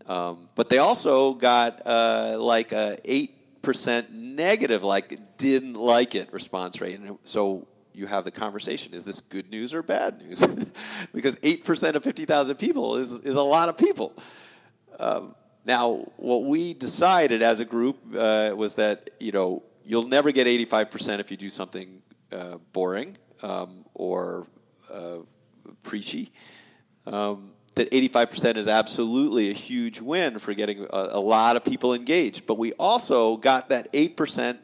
um, 0.06 0.48
but 0.54 0.68
they 0.68 0.78
also 0.78 1.34
got 1.34 1.82
uh, 1.86 2.36
like 2.38 2.72
a 2.72 2.98
eight 3.04 3.62
percent 3.62 4.12
negative, 4.12 4.82
like 4.82 5.18
didn't 5.36 5.74
like 5.74 6.14
it 6.14 6.32
response 6.32 6.80
rate. 6.80 6.98
And 6.98 7.18
so 7.24 7.66
you 7.94 8.06
have 8.06 8.24
the 8.24 8.30
conversation: 8.30 8.94
is 8.94 9.04
this 9.04 9.20
good 9.20 9.50
news 9.50 9.72
or 9.74 9.82
bad 9.82 10.20
news? 10.22 10.44
because 11.14 11.36
eight 11.42 11.64
percent 11.64 11.96
of 11.96 12.04
fifty 12.04 12.24
thousand 12.24 12.56
people 12.56 12.96
is 12.96 13.12
is 13.12 13.36
a 13.36 13.42
lot 13.42 13.68
of 13.68 13.78
people. 13.78 14.12
Um, 14.98 15.34
now, 15.64 16.06
what 16.16 16.44
we 16.44 16.74
decided 16.74 17.42
as 17.42 17.60
a 17.60 17.64
group 17.64 17.98
uh, 18.16 18.52
was 18.56 18.76
that 18.76 19.10
you 19.20 19.32
know 19.32 19.62
you'll 19.84 20.08
never 20.08 20.32
get 20.32 20.46
eighty 20.46 20.64
five 20.64 20.90
percent 20.90 21.20
if 21.20 21.30
you 21.30 21.36
do 21.36 21.50
something 21.50 22.02
uh, 22.32 22.58
boring 22.72 23.16
um, 23.42 23.84
or 23.94 24.46
uh, 24.92 25.18
preachy. 25.82 26.32
Um, 27.06 27.52
that 27.74 27.90
85% 27.90 28.56
is 28.56 28.66
absolutely 28.66 29.50
a 29.50 29.54
huge 29.54 30.00
win 30.00 30.38
for 30.38 30.52
getting 30.52 30.80
a, 30.80 30.86
a, 31.12 31.20
lot 31.20 31.56
of 31.56 31.64
people 31.64 31.94
engaged. 31.94 32.46
But 32.46 32.58
we 32.58 32.74
also 32.74 33.38
got 33.38 33.70
that 33.70 33.90
8% 33.94 34.58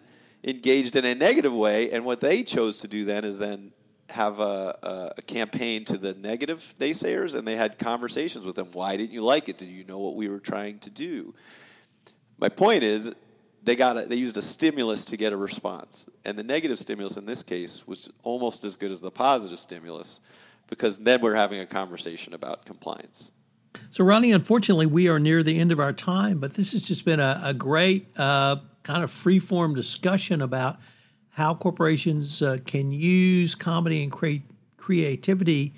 engaged 0.44 0.94
in 0.94 1.06
a 1.06 1.14
negative 1.14 1.54
way. 1.54 1.90
And 1.90 2.04
what 2.04 2.20
they 2.20 2.42
chose 2.42 2.80
to 2.80 2.88
do 2.88 3.06
then 3.06 3.24
is 3.24 3.38
then 3.38 3.72
have 4.08 4.40
a, 4.40 5.12
a, 5.16 5.22
campaign 5.22 5.84
to 5.84 5.98
the 5.98 6.14
negative 6.14 6.74
naysayers, 6.78 7.34
and 7.34 7.46
they 7.46 7.56
had 7.56 7.78
conversations 7.78 8.44
with 8.44 8.56
them. 8.56 8.68
Why 8.72 8.96
didn't 8.96 9.12
you 9.12 9.22
like 9.22 9.48
it? 9.48 9.58
Did 9.58 9.68
you 9.68 9.84
know 9.84 9.98
what 9.98 10.14
we 10.14 10.28
were 10.28 10.40
trying 10.40 10.78
to 10.80 10.90
do? 10.90 11.34
My 12.38 12.48
point 12.48 12.82
is, 12.82 13.12
they 13.62 13.76
got 13.76 13.98
a, 13.98 14.06
they 14.06 14.16
used 14.16 14.36
a 14.36 14.42
stimulus 14.42 15.04
to 15.06 15.16
get 15.16 15.32
a 15.32 15.36
response, 15.36 16.06
and 16.24 16.38
the 16.38 16.42
negative 16.42 16.78
stimulus 16.78 17.16
in 17.16 17.26
this 17.26 17.42
case 17.42 17.86
was 17.86 18.08
almost 18.22 18.64
as 18.64 18.76
good 18.76 18.90
as 18.90 19.00
the 19.00 19.10
positive 19.10 19.58
stimulus 19.58 20.20
because 20.68 20.98
then 20.98 21.20
we're 21.20 21.34
having 21.34 21.60
a 21.60 21.66
conversation 21.66 22.34
about 22.34 22.64
compliance. 22.64 23.32
So, 23.90 24.04
Ronnie, 24.04 24.32
unfortunately, 24.32 24.86
we 24.86 25.08
are 25.08 25.18
near 25.18 25.42
the 25.42 25.58
end 25.58 25.72
of 25.72 25.80
our 25.80 25.92
time, 25.92 26.38
but 26.38 26.54
this 26.54 26.72
has 26.72 26.82
just 26.82 27.04
been 27.04 27.20
a, 27.20 27.40
a 27.44 27.54
great 27.54 28.08
uh, 28.16 28.56
kind 28.82 29.02
of 29.02 29.10
free 29.10 29.38
form 29.38 29.74
discussion 29.74 30.40
about 30.40 30.78
how 31.38 31.54
corporations 31.54 32.42
uh, 32.42 32.58
can 32.66 32.90
use 32.90 33.54
comedy 33.54 34.02
and 34.02 34.10
cre- 34.10 34.44
creativity 34.76 35.72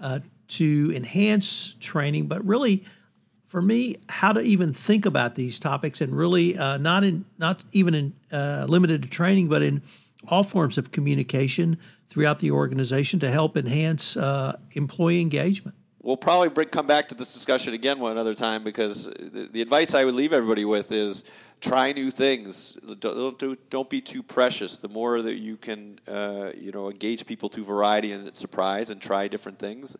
uh, 0.00 0.18
to 0.48 0.92
enhance 0.92 1.76
training, 1.78 2.26
but 2.26 2.44
really, 2.44 2.84
for 3.46 3.62
me, 3.62 3.94
how 4.08 4.32
to 4.32 4.40
even 4.40 4.74
think 4.74 5.06
about 5.06 5.36
these 5.36 5.60
topics 5.60 6.00
and 6.00 6.12
really 6.12 6.58
uh, 6.58 6.78
not 6.78 7.04
in 7.04 7.24
not 7.38 7.62
even 7.70 7.94
in 7.94 8.12
uh, 8.32 8.66
limited 8.68 9.04
to 9.04 9.08
training, 9.08 9.48
but 9.48 9.62
in 9.62 9.82
all 10.26 10.42
forms 10.42 10.78
of 10.78 10.90
communication 10.90 11.78
throughout 12.08 12.40
the 12.40 12.50
organization 12.50 13.20
to 13.20 13.30
help 13.30 13.56
enhance 13.56 14.16
uh, 14.16 14.58
employee 14.72 15.20
engagement. 15.20 15.76
We'll 16.04 16.18
probably 16.18 16.50
bring, 16.50 16.68
come 16.68 16.86
back 16.86 17.08
to 17.08 17.14
this 17.14 17.32
discussion 17.32 17.72
again 17.72 17.98
one 17.98 18.18
other 18.18 18.34
time 18.34 18.62
because 18.62 19.06
the, 19.06 19.48
the 19.50 19.62
advice 19.62 19.94
I 19.94 20.04
would 20.04 20.12
leave 20.12 20.34
everybody 20.34 20.66
with 20.66 20.92
is 20.92 21.24
try 21.62 21.92
new 21.92 22.10
things. 22.10 22.74
Don't, 22.98 23.38
don't, 23.38 23.70
don't 23.70 23.88
be 23.88 24.02
too 24.02 24.22
precious. 24.22 24.76
The 24.76 24.90
more 24.90 25.22
that 25.22 25.36
you 25.36 25.56
can, 25.56 25.98
uh, 26.06 26.50
you 26.58 26.72
know, 26.72 26.90
engage 26.90 27.24
people 27.24 27.48
to 27.48 27.64
variety 27.64 28.12
and 28.12 28.36
surprise 28.36 28.90
and 28.90 29.00
try 29.00 29.28
different 29.28 29.58
things, 29.58 29.96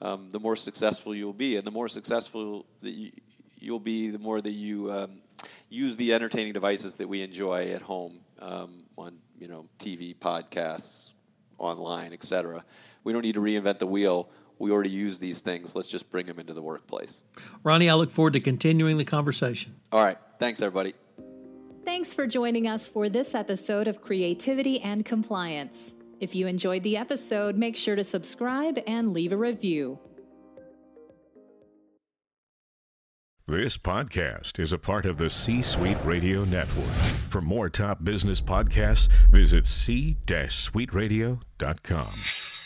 um, 0.00 0.30
the 0.30 0.38
more 0.38 0.54
successful 0.54 1.16
you'll 1.16 1.32
be. 1.32 1.56
And 1.56 1.66
the 1.66 1.72
more 1.72 1.88
successful 1.88 2.64
that 2.82 2.92
you, 2.92 3.72
will 3.72 3.80
be, 3.80 4.10
the 4.10 4.20
more 4.20 4.40
that 4.40 4.52
you 4.52 4.92
um, 4.92 5.20
use 5.68 5.96
the 5.96 6.14
entertaining 6.14 6.52
devices 6.52 6.94
that 6.94 7.08
we 7.08 7.22
enjoy 7.22 7.72
at 7.72 7.82
home 7.82 8.20
um, 8.38 8.84
on, 8.96 9.18
you 9.36 9.48
know, 9.48 9.66
TV, 9.80 10.14
podcasts, 10.14 11.10
online, 11.58 12.12
etc. 12.12 12.64
We 13.02 13.12
don't 13.12 13.22
need 13.22 13.34
to 13.34 13.40
reinvent 13.40 13.80
the 13.80 13.88
wheel. 13.88 14.30
We 14.60 14.70
already 14.70 14.90
use 14.90 15.18
these 15.18 15.40
things. 15.40 15.74
Let's 15.74 15.88
just 15.88 16.08
bring 16.10 16.26
them 16.26 16.38
into 16.38 16.52
the 16.52 16.62
workplace. 16.62 17.22
Ronnie, 17.64 17.90
I 17.90 17.94
look 17.94 18.10
forward 18.10 18.34
to 18.34 18.40
continuing 18.40 18.98
the 18.98 19.06
conversation. 19.06 19.74
All 19.90 20.04
right. 20.04 20.18
Thanks, 20.38 20.62
everybody. 20.62 20.94
Thanks 21.84 22.14
for 22.14 22.26
joining 22.26 22.68
us 22.68 22.88
for 22.88 23.08
this 23.08 23.34
episode 23.34 23.88
of 23.88 24.02
Creativity 24.02 24.80
and 24.80 25.04
Compliance. 25.04 25.96
If 26.20 26.34
you 26.34 26.46
enjoyed 26.46 26.82
the 26.82 26.98
episode, 26.98 27.56
make 27.56 27.74
sure 27.74 27.96
to 27.96 28.04
subscribe 28.04 28.78
and 28.86 29.14
leave 29.14 29.32
a 29.32 29.36
review. 29.36 29.98
This 33.46 33.78
podcast 33.78 34.60
is 34.60 34.74
a 34.74 34.78
part 34.78 35.06
of 35.06 35.16
the 35.16 35.30
C 35.30 35.62
Suite 35.62 35.96
Radio 36.04 36.44
Network. 36.44 36.84
For 37.30 37.40
more 37.40 37.70
top 37.70 38.04
business 38.04 38.42
podcasts, 38.42 39.08
visit 39.32 39.66
c-suiteradio.com. 39.66 42.59